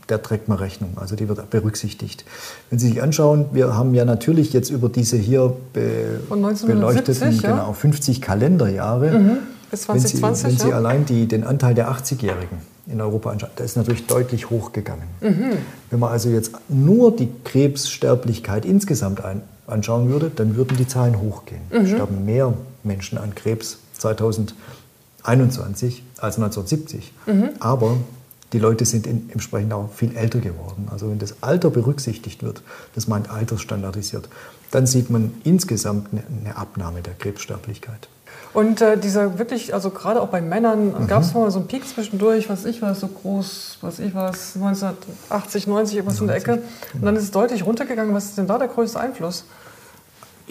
der 0.08 0.22
trägt 0.22 0.48
man 0.48 0.58
Rechnung, 0.58 0.98
also 0.98 1.16
die 1.16 1.28
wird 1.28 1.50
berücksichtigt. 1.50 2.26
Wenn 2.70 2.80
Sie 2.80 2.90
sich 2.90 3.02
anschauen, 3.02 3.46
wir 3.52 3.76
haben 3.76 3.94
ja 3.94 4.06
natürlich 4.06 4.54
jetzt 4.54 4.70
über 4.70 4.90
diese 4.90 5.18
hier 5.18 5.56
be 5.74 6.20
beleuchteten 6.66 7.40
ja? 7.42 7.52
genau, 7.52 7.74
50 7.74 8.22
Kalenderjahre, 8.22 9.20
mhm. 9.20 9.38
bis 9.72 9.82
2020, 9.82 10.22
wenn 10.22 10.36
Sie, 10.36 10.44
wenn 10.44 10.60
Sie 10.60 10.70
ja? 10.70 10.76
allein 10.76 11.06
die, 11.06 11.28
den 11.28 11.44
Anteil 11.44 11.74
der 11.74 11.92
80-Jährigen 11.92 12.58
in 12.88 13.02
Europa 13.02 13.32
anschauen, 13.32 13.52
der 13.58 13.66
ist 13.66 13.78
natürlich 13.78 14.08
deutlich 14.08 14.50
hochgegangen. 14.50 15.08
Mhm. 15.22 15.58
Wenn 15.90 16.00
man 16.00 16.12
also 16.12 16.30
jetzt 16.30 16.52
nur 16.68 17.16
die 17.16 17.30
Krebssterblichkeit 17.44 18.66
insgesamt 18.66 19.24
ein, 19.24 19.42
anschauen 19.68 20.10
würde, 20.10 20.32
dann 20.36 20.56
würden 20.56 20.78
die 20.78 20.88
Zahlen 20.88 21.22
hochgehen. 21.22 21.62
Mhm. 21.70 21.82
Es 21.82 21.90
sterben 21.90 22.26
mehr 22.26 22.54
Menschen 22.84 23.18
an 23.18 23.36
Krebs 23.36 23.78
2021 23.94 26.04
als 26.18 26.38
1970. 26.38 27.12
Mhm. 27.28 27.50
Aber 27.60 27.98
die 28.54 28.60
Leute 28.60 28.86
sind 28.86 29.06
in, 29.06 29.30
entsprechend 29.32 29.74
auch 29.74 29.92
viel 29.92 30.16
älter 30.16 30.40
geworden. 30.40 30.88
Also 30.92 31.10
wenn 31.10 31.20
das 31.20 31.36
Alter 31.42 31.70
berücksichtigt 31.70 32.44
wird, 32.44 32.62
das 32.96 33.08
meint 33.08 33.30
altersstandardisiert, 33.30 34.30
dann 34.72 34.88
sieht 34.88 35.10
man 35.10 35.34
insgesamt 35.44 36.08
eine, 36.12 36.24
eine 36.42 36.56
Abnahme 36.56 37.02
der 37.02 37.14
Krebssterblichkeit. 37.14 38.08
Und 38.52 38.82
äh, 38.82 38.98
dieser 38.98 39.38
wirklich, 39.38 39.74
also 39.76 39.92
gerade 39.92 40.22
auch 40.22 40.30
bei 40.30 40.42
Männern, 40.42 40.88
mhm. 40.88 41.08
gab 41.08 41.22
es 41.22 41.34
mal 41.34 41.50
so 41.52 41.60
einen 41.60 41.68
Peak 41.68 41.88
zwischendurch, 41.88 42.50
was 42.50 42.66
ich 42.66 42.82
was, 42.82 43.00
so 43.00 43.08
groß, 43.08 43.78
was 43.82 44.00
ich 44.00 44.16
was, 44.16 44.56
1980, 44.56 45.68
90, 45.68 45.98
irgendwas 45.98 46.20
90. 46.20 46.22
in 46.22 46.28
der 46.28 46.36
Ecke. 46.36 46.64
Und 46.94 47.06
dann 47.06 47.16
ist 47.16 47.24
es 47.24 47.32
deutlich 47.32 47.66
runtergegangen. 47.66 48.14
Was 48.16 48.26
ist 48.26 48.38
denn 48.38 48.48
da 48.48 48.58
der 48.58 48.68
größte 48.68 49.00
Einfluss? 49.00 49.46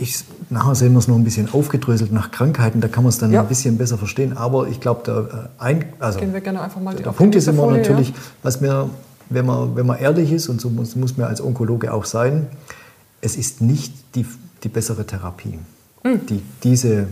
Ich, 0.00 0.24
nachher 0.48 0.76
sehen 0.76 0.92
wir 0.92 1.00
es 1.00 1.08
noch 1.08 1.16
ein 1.16 1.24
bisschen 1.24 1.52
aufgedröselt 1.52 2.12
nach 2.12 2.30
Krankheiten, 2.30 2.80
da 2.80 2.86
kann 2.86 3.02
man 3.02 3.10
es 3.10 3.18
dann 3.18 3.32
ja. 3.32 3.42
ein 3.42 3.48
bisschen 3.48 3.78
besser 3.78 3.98
verstehen. 3.98 4.36
Aber 4.36 4.68
ich 4.68 4.80
glaube, 4.80 5.02
der, 5.04 5.48
äh, 5.58 5.62
ein, 5.62 5.84
also, 5.98 6.20
Gehen 6.20 6.32
wir 6.32 6.40
gerne 6.40 6.62
einfach 6.62 6.80
mal 6.80 6.94
der 6.94 7.10
Punkt 7.10 7.34
ist 7.34 7.48
immer 7.48 7.64
Folie, 7.64 7.80
natürlich, 7.80 8.10
ja? 8.10 8.14
was 8.44 8.60
mir, 8.60 8.88
wenn 9.28 9.44
man, 9.44 9.74
wenn 9.74 9.86
man 9.86 9.98
ehrlich 9.98 10.30
ist, 10.30 10.48
und 10.48 10.60
so 10.60 10.70
muss, 10.70 10.94
muss 10.94 11.16
man 11.16 11.26
als 11.26 11.40
Onkologe 11.40 11.92
auch 11.92 12.04
sein, 12.04 12.46
es 13.20 13.36
ist 13.36 13.60
nicht 13.60 13.92
die, 14.14 14.24
die 14.62 14.68
bessere 14.68 15.04
Therapie, 15.04 15.58
hm. 16.04 16.26
die 16.26 16.42
diese 16.62 17.08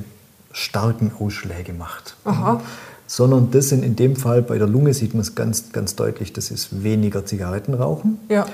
starken 0.52 1.10
Ausschläge 1.18 1.72
macht. 1.72 2.16
Aha. 2.24 2.60
Sondern 3.08 3.50
das 3.50 3.68
sind 3.68 3.84
in 3.84 3.94
dem 3.94 4.16
Fall, 4.16 4.42
bei 4.42 4.58
der 4.58 4.66
Lunge 4.66 4.94
sieht 4.94 5.12
man 5.12 5.20
es 5.20 5.34
ganz, 5.34 5.72
ganz 5.72 5.96
deutlich, 5.96 6.32
das 6.32 6.50
ist 6.50 6.82
weniger 6.82 7.24
Zigarettenrauchen. 7.24 8.18
Ja. 8.28 8.46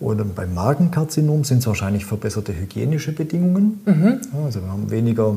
Und 0.00 0.34
beim 0.34 0.54
Magenkarzinom 0.54 1.44
sind 1.44 1.58
es 1.58 1.66
wahrscheinlich 1.66 2.06
verbesserte 2.06 2.54
hygienische 2.58 3.12
Bedingungen. 3.12 3.80
Mhm. 3.84 4.20
Also 4.44 4.62
wir 4.62 4.68
haben 4.72 4.90
weniger 4.90 5.36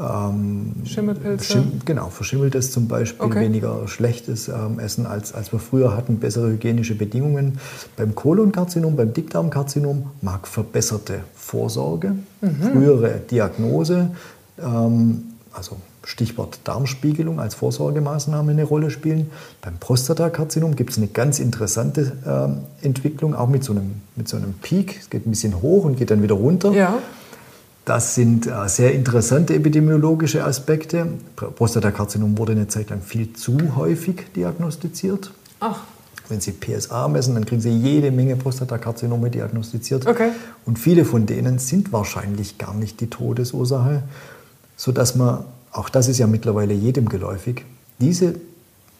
ähm, 0.00 0.72
Schimmelpilze. 0.84 1.44
Schim, 1.44 1.80
genau, 1.84 2.08
verschimmeltes 2.08 2.72
zum 2.72 2.88
Beispiel, 2.88 3.24
okay. 3.24 3.40
weniger 3.40 3.86
schlechtes 3.86 4.48
ähm, 4.48 4.78
Essen, 4.78 5.06
als, 5.06 5.32
als 5.32 5.52
wir 5.52 5.60
früher 5.60 5.96
hatten, 5.96 6.18
bessere 6.18 6.48
hygienische 6.50 6.96
Bedingungen. 6.96 7.58
Beim 7.96 8.14
Kolonkarzinom, 8.14 8.96
beim 8.96 9.12
Dickdarmkarzinom 9.12 10.10
mag 10.20 10.48
verbesserte 10.48 11.20
Vorsorge, 11.34 12.16
mhm. 12.40 12.72
frühere 12.72 13.20
Diagnose, 13.30 14.10
ähm, 14.58 15.24
also 15.52 15.76
Stichwort 16.04 16.60
Darmspiegelung 16.64 17.38
als 17.40 17.54
Vorsorgemaßnahme 17.54 18.52
eine 18.52 18.64
Rolle 18.64 18.90
spielen. 18.90 19.30
Beim 19.60 19.78
Prostatakarzinom 19.78 20.74
gibt 20.76 20.90
es 20.90 20.98
eine 20.98 21.06
ganz 21.06 21.38
interessante 21.38 22.12
äh, 22.82 22.84
Entwicklung, 22.86 23.34
auch 23.34 23.48
mit 23.48 23.64
so, 23.64 23.72
einem, 23.72 24.02
mit 24.16 24.28
so 24.28 24.36
einem 24.36 24.54
Peak. 24.54 24.98
Es 25.00 25.10
geht 25.10 25.26
ein 25.26 25.30
bisschen 25.30 25.62
hoch 25.62 25.84
und 25.84 25.96
geht 25.96 26.10
dann 26.10 26.22
wieder 26.22 26.34
runter. 26.34 26.72
Ja. 26.72 26.98
Das 27.84 28.14
sind 28.14 28.46
äh, 28.46 28.68
sehr 28.68 28.94
interessante 28.94 29.54
epidemiologische 29.54 30.44
Aspekte. 30.44 31.06
Prostatakarzinom 31.36 32.38
wurde 32.38 32.52
eine 32.52 32.68
Zeit 32.68 32.90
lang 32.90 33.00
viel 33.02 33.32
zu 33.32 33.58
häufig 33.76 34.32
diagnostiziert. 34.34 35.32
Ach. 35.60 35.80
Wenn 36.28 36.40
Sie 36.40 36.52
PSA 36.52 37.08
messen, 37.08 37.34
dann 37.34 37.44
kriegen 37.44 37.60
Sie 37.60 37.70
jede 37.70 38.10
Menge 38.12 38.36
Prostatakarzinome 38.36 39.30
diagnostiziert. 39.30 40.06
Okay. 40.06 40.30
Und 40.64 40.78
viele 40.78 41.04
von 41.04 41.26
denen 41.26 41.58
sind 41.58 41.92
wahrscheinlich 41.92 42.58
gar 42.58 42.74
nicht 42.74 43.00
die 43.00 43.08
Todesursache, 43.08 44.04
sodass 44.76 45.16
man 45.16 45.44
auch 45.72 45.88
das 45.88 46.08
ist 46.08 46.18
ja 46.18 46.26
mittlerweile 46.26 46.74
jedem 46.74 47.08
geläufig, 47.08 47.64
diese 47.98 48.34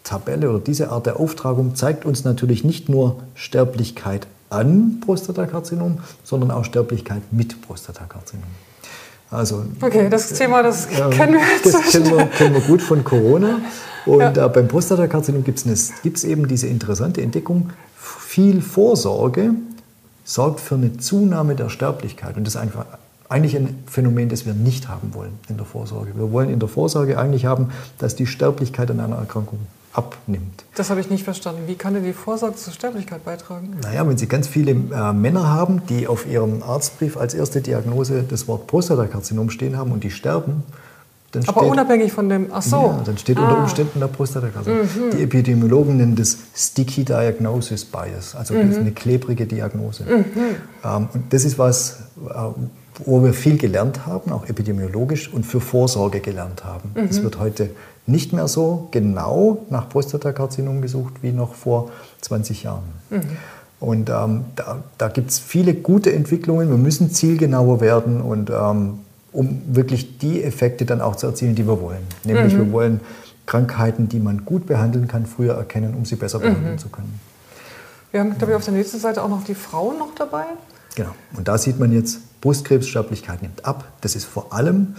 Tabelle 0.05 0.51
oder 0.51 0.59
diese 0.59 0.91
Art 0.91 1.07
der 1.07 1.21
Auftragung 1.21 1.75
zeigt 1.77 2.05
uns 2.05 2.25
natürlich 2.25 2.65
nicht 2.65 2.89
nur 2.89 3.23
Sterblichkeit 3.35 4.27
an 4.51 5.01
Prostatakarzinom, 5.05 5.99
sondern 6.25 6.51
auch 6.51 6.65
Sterblichkeit 6.65 7.23
mit 7.31 7.63
Prostatakarzinom. 7.63 8.45
Also, 9.31 9.65
okay, 9.81 10.09
das 10.11 10.29
Thema, 10.35 10.63
das 10.63 10.87
äh, 10.87 11.09
kennen 11.11 11.35
wir 11.35 11.41
jetzt. 11.41 11.75
Das 11.75 11.91
kennen 11.91 12.11
wir, 12.11 12.27
kennen 12.27 12.55
wir, 12.55 12.61
gut 12.61 12.83
von 12.83 13.03
Corona. 13.03 13.61
Und 14.05 14.37
ja. 14.37 14.47
äh, 14.47 14.49
beim 14.49 14.69
Prostatakarzinom 14.69 15.43
gibt 15.45 15.65
es 15.65 16.25
eben 16.25 16.49
diese 16.49 16.67
interessante 16.67 17.23
Entdeckung, 17.23 17.71
viel 17.97 18.61
Vorsorge 18.61 19.55
sorgt 20.25 20.61
für 20.61 20.75
eine 20.75 20.99
Zunahme 20.99 21.55
der 21.55 21.71
Sterblichkeit. 21.71 22.37
Und 22.37 22.47
das 22.47 22.57
ist 22.57 22.61
einfach 22.61 22.85
eigentlich 23.33 23.57
ein 23.57 23.83
Phänomen, 23.87 24.29
das 24.29 24.47
wir 24.47 24.55
nicht 24.55 24.89
haben 24.89 25.15
wollen 25.15 25.39
in 25.49 25.57
der 25.57 25.67
Vorsorge. 25.67 26.13
Wir 26.15 26.31
wollen 26.31 26.51
in 26.51 26.61
der 26.61 26.69
Vorsorge 26.69 27.19
eigentlich 27.19 27.47
haben, 27.47 27.71
dass 27.99 28.15
die 28.15 28.27
Sterblichkeit 28.27 28.91
an 28.91 29.01
einer 29.01 29.17
Erkrankung 29.17 29.59
abnimmt. 29.93 30.65
Das 30.75 30.91
habe 30.91 31.01
ich 31.01 31.11
nicht 31.11 31.25
verstanden. 31.25 31.63
Wie 31.67 31.75
kann 31.75 31.95
denn 31.95 32.05
die 32.05 32.13
Vorsorge 32.13 32.57
zur 32.57 32.73
Sterblichkeit 32.73 33.25
beitragen? 33.25 33.77
Naja, 33.83 34.07
wenn 34.09 34.17
Sie 34.17 34.27
ganz 34.27 34.49
viele 34.49 34.73
äh, 34.73 35.13
Männer 35.13 35.49
haben, 35.49 35.83
die 35.89 36.07
auf 36.07 36.27
ihrem 36.27 36.63
Arztbrief 36.63 37.17
als 37.17 37.35
erste 37.35 37.61
Diagnose 37.61 38.23
das 38.23 38.49
Wort 38.49 38.67
Prostatakarzinom 38.67 39.51
stehen 39.51 39.77
haben 39.77 39.93
und 39.93 40.05
die 40.05 40.11
sterben, 40.11 40.63
dann 41.33 41.49
Aber 41.49 41.61
steht, 41.61 41.73
unabhängig 41.73 42.13
von 42.13 42.29
dem, 42.29 42.49
ach 42.53 42.63
so. 42.63 42.77
Ja, 42.77 43.03
dann 43.05 43.17
steht 43.17 43.39
ah. 43.39 43.43
unter 43.43 43.63
Umständen 43.63 44.01
der 44.01 44.07
Prostatakarzinom. 44.07 44.81
Mhm. 44.81 45.17
Die 45.17 45.23
Epidemiologen 45.23 45.97
nennen 45.97 46.15
das 46.15 46.37
Sticky 46.55 47.05
Diagnosis 47.05 47.87
Bias, 47.87 48.35
also 48.35 48.53
mhm. 48.55 48.75
eine 48.75 48.93
klebrige 48.93 49.47
Diagnose. 49.47 50.05
Mhm. 50.05 50.25
Ähm, 50.85 51.09
und 51.13 51.33
das 51.33 51.45
ist 51.45 51.59
was, 51.59 52.03
äh, 52.29 52.33
wo 53.05 53.23
wir 53.23 53.33
viel 53.33 53.59
gelernt 53.59 54.07
haben, 54.07 54.33
auch 54.33 54.49
epidemiologisch 54.49 55.33
und 55.33 55.45
für 55.45 55.61
Vorsorge 55.61 56.21
gelernt 56.21 56.65
haben. 56.65 56.91
Mhm. 56.95 57.09
Es 57.11 57.23
wird 57.23 57.39
heute 57.39 57.71
nicht 58.07 58.33
mehr 58.33 58.49
so 58.49 58.89
genau 58.91 59.65
nach 59.71 59.89
Prostatakarzinom 59.89 60.83
gesucht 60.83 61.15
wie 61.23 61.33
noch 61.33 61.55
vor 61.55 61.91
20 62.21 62.65
Jahren. 62.65 62.85
Mhm. 63.11 63.21
Und 63.81 64.11
ähm, 64.11 64.45
da, 64.55 64.83
da 64.99 65.09
gibt 65.09 65.31
es 65.31 65.39
viele 65.39 65.75
gute 65.75 66.13
Entwicklungen. 66.13 66.71
Wir 66.71 66.77
müssen 66.77 67.11
zielgenauer 67.11 67.81
werden 67.81 68.21
und 68.21 68.51
ähm, 68.51 69.01
um 69.33 69.63
wirklich 69.67 70.19
die 70.19 70.43
Effekte 70.43 70.85
dann 70.85 71.01
auch 71.01 71.17
zu 71.17 71.27
erzielen, 71.27 71.55
die 71.55 71.67
wir 71.67 71.81
wollen. 71.81 72.07
Nämlich 72.25 72.55
mhm. 72.55 72.59
wir 72.59 72.73
wollen 72.73 73.01
Krankheiten, 73.47 74.09
die 74.09 74.21
man 74.21 74.45
gut 74.45 74.67
behandeln 74.67 75.09
kann, 75.09 75.27
früher 75.27 75.55
erkennen, 75.55 75.95
um 75.95 76.05
sie 76.05 76.17
besser 76.17 76.39
behandeln 76.39 76.75
mhm. 76.75 76.79
zu 76.79 76.91
können. 76.91 77.19
Wir 78.13 78.21
haben, 78.21 78.37
glaube 78.37 78.53
ich, 78.53 78.57
auf 78.57 78.65
der 78.65 78.75
nächsten 78.75 78.99
Seite 78.99 79.23
auch 79.23 79.29
noch 79.29 79.43
die 79.43 79.55
Frauen 79.55 79.99
noch 79.99 80.15
dabei. 80.15 80.45
Genau. 80.95 81.15
Und 81.37 81.49
da 81.49 81.59
sieht 81.59 81.79
man 81.79 81.93
jetzt, 81.93 82.41
Brustkrebssterblichkeit 82.41 83.43
nimmt 83.43 83.65
ab. 83.65 83.85
Das 84.01 84.17
ist 84.17 84.25
vor 84.25 84.53
allem 84.53 84.97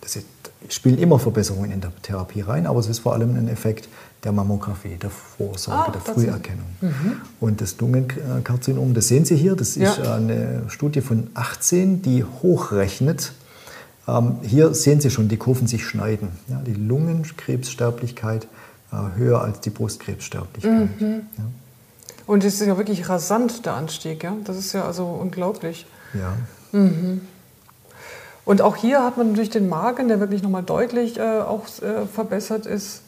Das 0.00 0.16
ist, 0.16 0.26
spielen 0.68 0.98
immer 0.98 1.18
Verbesserungen 1.18 1.70
in 1.70 1.80
der 1.80 1.92
Therapie 2.02 2.40
rein, 2.40 2.66
aber 2.66 2.80
es 2.80 2.88
ist 2.88 3.00
vor 3.00 3.12
allem 3.12 3.36
ein 3.36 3.48
Effekt 3.48 3.88
der 4.24 4.32
Mammographie, 4.32 4.96
der 4.96 5.10
Vorsorge, 5.10 5.88
ah, 5.88 5.90
der 5.90 6.00
Früherkennung. 6.00 6.66
Mhm. 6.80 7.20
Und 7.38 7.60
das 7.60 7.78
Lungenkarzinom, 7.78 8.94
das 8.94 9.08
sehen 9.08 9.24
Sie 9.24 9.36
hier, 9.36 9.56
das 9.56 9.76
ist 9.76 9.98
ja. 9.98 10.14
eine 10.14 10.64
Studie 10.68 11.00
von 11.00 11.28
18, 11.34 12.02
die 12.02 12.24
hochrechnet. 12.24 13.32
Ähm, 14.06 14.36
hier 14.42 14.74
sehen 14.74 15.00
Sie 15.00 15.10
schon, 15.10 15.28
die 15.28 15.36
Kurven 15.38 15.66
sich 15.66 15.86
schneiden. 15.86 16.28
Ja, 16.48 16.60
die 16.60 16.74
Lungenkrebssterblichkeit 16.74 18.46
äh, 18.92 18.96
höher 19.16 19.40
als 19.40 19.60
die 19.60 19.70
Brustkrebssterblichkeit. 19.70 21.00
Mhm. 21.00 21.22
Ja. 21.38 21.44
Und 22.30 22.44
es 22.44 22.60
ist 22.60 22.66
ja 22.68 22.76
wirklich 22.76 23.08
rasant, 23.08 23.66
der 23.66 23.74
Anstieg. 23.74 24.22
Ja? 24.22 24.36
Das 24.44 24.56
ist 24.56 24.72
ja 24.72 24.84
also 24.84 25.04
unglaublich. 25.04 25.84
Ja. 26.14 26.36
Mhm. 26.70 27.22
Und 28.44 28.62
auch 28.62 28.76
hier 28.76 29.02
hat 29.02 29.16
man 29.16 29.30
natürlich 29.30 29.50
den 29.50 29.68
Magen, 29.68 30.06
der 30.06 30.20
wirklich 30.20 30.40
nochmal 30.40 30.62
deutlich 30.62 31.18
äh, 31.18 31.40
auch 31.40 31.64
äh, 31.82 32.06
verbessert 32.06 32.66
ist. 32.66 33.02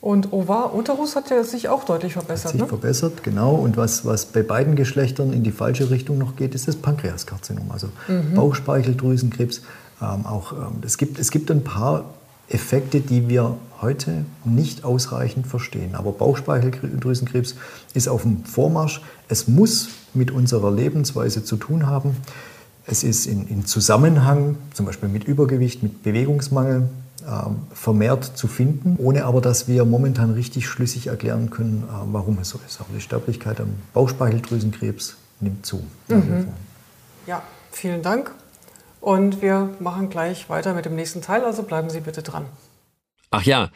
Und 0.00 0.32
Ovar, 0.32 0.76
Uterus 0.76 1.16
hat 1.16 1.28
ja 1.30 1.42
sich 1.42 1.68
auch 1.68 1.82
deutlich 1.82 2.12
verbessert. 2.12 2.44
Hat 2.44 2.52
sich 2.52 2.60
ne? 2.60 2.68
verbessert, 2.68 3.24
genau. 3.24 3.56
Und 3.56 3.76
was, 3.76 4.06
was 4.06 4.26
bei 4.26 4.44
beiden 4.44 4.76
Geschlechtern 4.76 5.32
in 5.32 5.42
die 5.42 5.50
falsche 5.50 5.90
Richtung 5.90 6.16
noch 6.16 6.36
geht, 6.36 6.54
ist 6.54 6.68
das 6.68 6.76
Pankreaskarzinom, 6.76 7.68
also 7.72 7.88
mhm. 8.06 8.36
Bauchspeicheldrüsenkrebs. 8.36 9.62
Ähm, 10.00 10.24
auch, 10.24 10.52
ähm, 10.52 10.82
es, 10.86 10.98
gibt, 10.98 11.18
es 11.18 11.32
gibt 11.32 11.50
ein 11.50 11.64
paar 11.64 12.04
Effekte, 12.50 13.00
die 13.00 13.28
wir 13.28 13.56
heute 13.80 14.24
nicht 14.44 14.84
ausreichend 14.84 15.46
verstehen. 15.46 15.94
Aber 15.94 16.12
Bauchspeicheldrüsenkrebs 16.12 17.54
ist 17.94 18.08
auf 18.08 18.22
dem 18.22 18.44
Vormarsch. 18.44 19.00
Es 19.28 19.48
muss 19.48 19.88
mit 20.12 20.30
unserer 20.30 20.70
Lebensweise 20.70 21.44
zu 21.44 21.56
tun 21.56 21.86
haben. 21.86 22.16
Es 22.86 23.04
ist 23.04 23.26
in, 23.26 23.46
in 23.48 23.64
Zusammenhang, 23.64 24.56
zum 24.74 24.86
Beispiel 24.86 25.08
mit 25.08 25.24
Übergewicht, 25.24 25.82
mit 25.82 26.02
Bewegungsmangel, 26.02 26.88
äh, 27.26 27.74
vermehrt 27.74 28.24
zu 28.24 28.48
finden, 28.48 28.96
ohne 28.98 29.24
aber, 29.24 29.40
dass 29.40 29.68
wir 29.68 29.84
momentan 29.84 30.32
richtig 30.32 30.66
schlüssig 30.66 31.08
erklären 31.08 31.50
können, 31.50 31.84
äh, 31.86 31.92
warum 32.12 32.38
es 32.40 32.48
so 32.48 32.58
ist. 32.66 32.80
Aber 32.80 32.88
die 32.94 33.00
Sterblichkeit 33.00 33.60
am 33.60 33.74
Bauchspeicheldrüsenkrebs 33.92 35.16
nimmt 35.40 35.64
zu. 35.64 35.82
Mhm. 36.08 36.48
Ja, 37.26 37.42
vielen 37.70 38.02
Dank. 38.02 38.32
Und 39.00 39.42
wir 39.42 39.74
machen 39.80 40.10
gleich 40.10 40.48
weiter 40.48 40.74
mit 40.74 40.84
dem 40.84 40.94
nächsten 40.94 41.22
Teil, 41.22 41.44
also 41.44 41.62
bleiben 41.62 41.90
Sie 41.90 42.00
bitte 42.00 42.22
dran. 42.22 42.46
Ach 43.30 43.42
ja, 43.42 43.70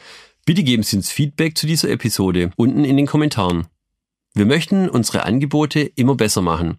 bitte 0.44 0.62
geben 0.62 0.82
Sie 0.82 0.96
uns 0.96 1.10
Feedback 1.10 1.56
zu 1.56 1.66
dieser 1.66 1.88
Episode 1.88 2.50
unten 2.56 2.84
in 2.84 2.96
den 2.96 3.06
Kommentaren. 3.06 3.66
Wir 4.34 4.46
möchten 4.46 4.88
unsere 4.88 5.24
Angebote 5.24 5.80
immer 5.80 6.16
besser 6.16 6.42
machen. 6.42 6.78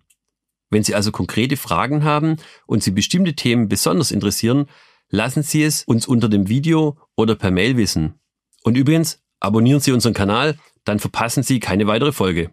Wenn 0.69 0.83
Sie 0.83 0.93
also 0.93 1.11
konkrete 1.11 1.57
Fragen 1.57 2.03
haben 2.03 2.37
und 2.67 2.83
Sie 2.83 2.91
bestimmte 2.91 3.33
Themen 3.33 3.69
besonders 3.69 4.11
interessieren, 4.11 4.65
lassen 5.09 5.41
Sie 5.41 5.63
es 5.63 5.83
uns 5.83 6.07
unter 6.07 6.27
dem 6.27 6.49
Video 6.49 6.97
oder 7.15 7.35
per 7.35 7.51
Mail 7.51 7.77
wissen. 7.77 8.15
Und 8.63 8.75
übrigens, 8.75 9.23
abonnieren 9.39 9.79
Sie 9.79 9.91
unseren 9.91 10.13
Kanal, 10.13 10.57
dann 10.83 10.99
verpassen 10.99 11.43
Sie 11.43 11.59
keine 11.59 11.87
weitere 11.87 12.11
Folge. 12.11 12.51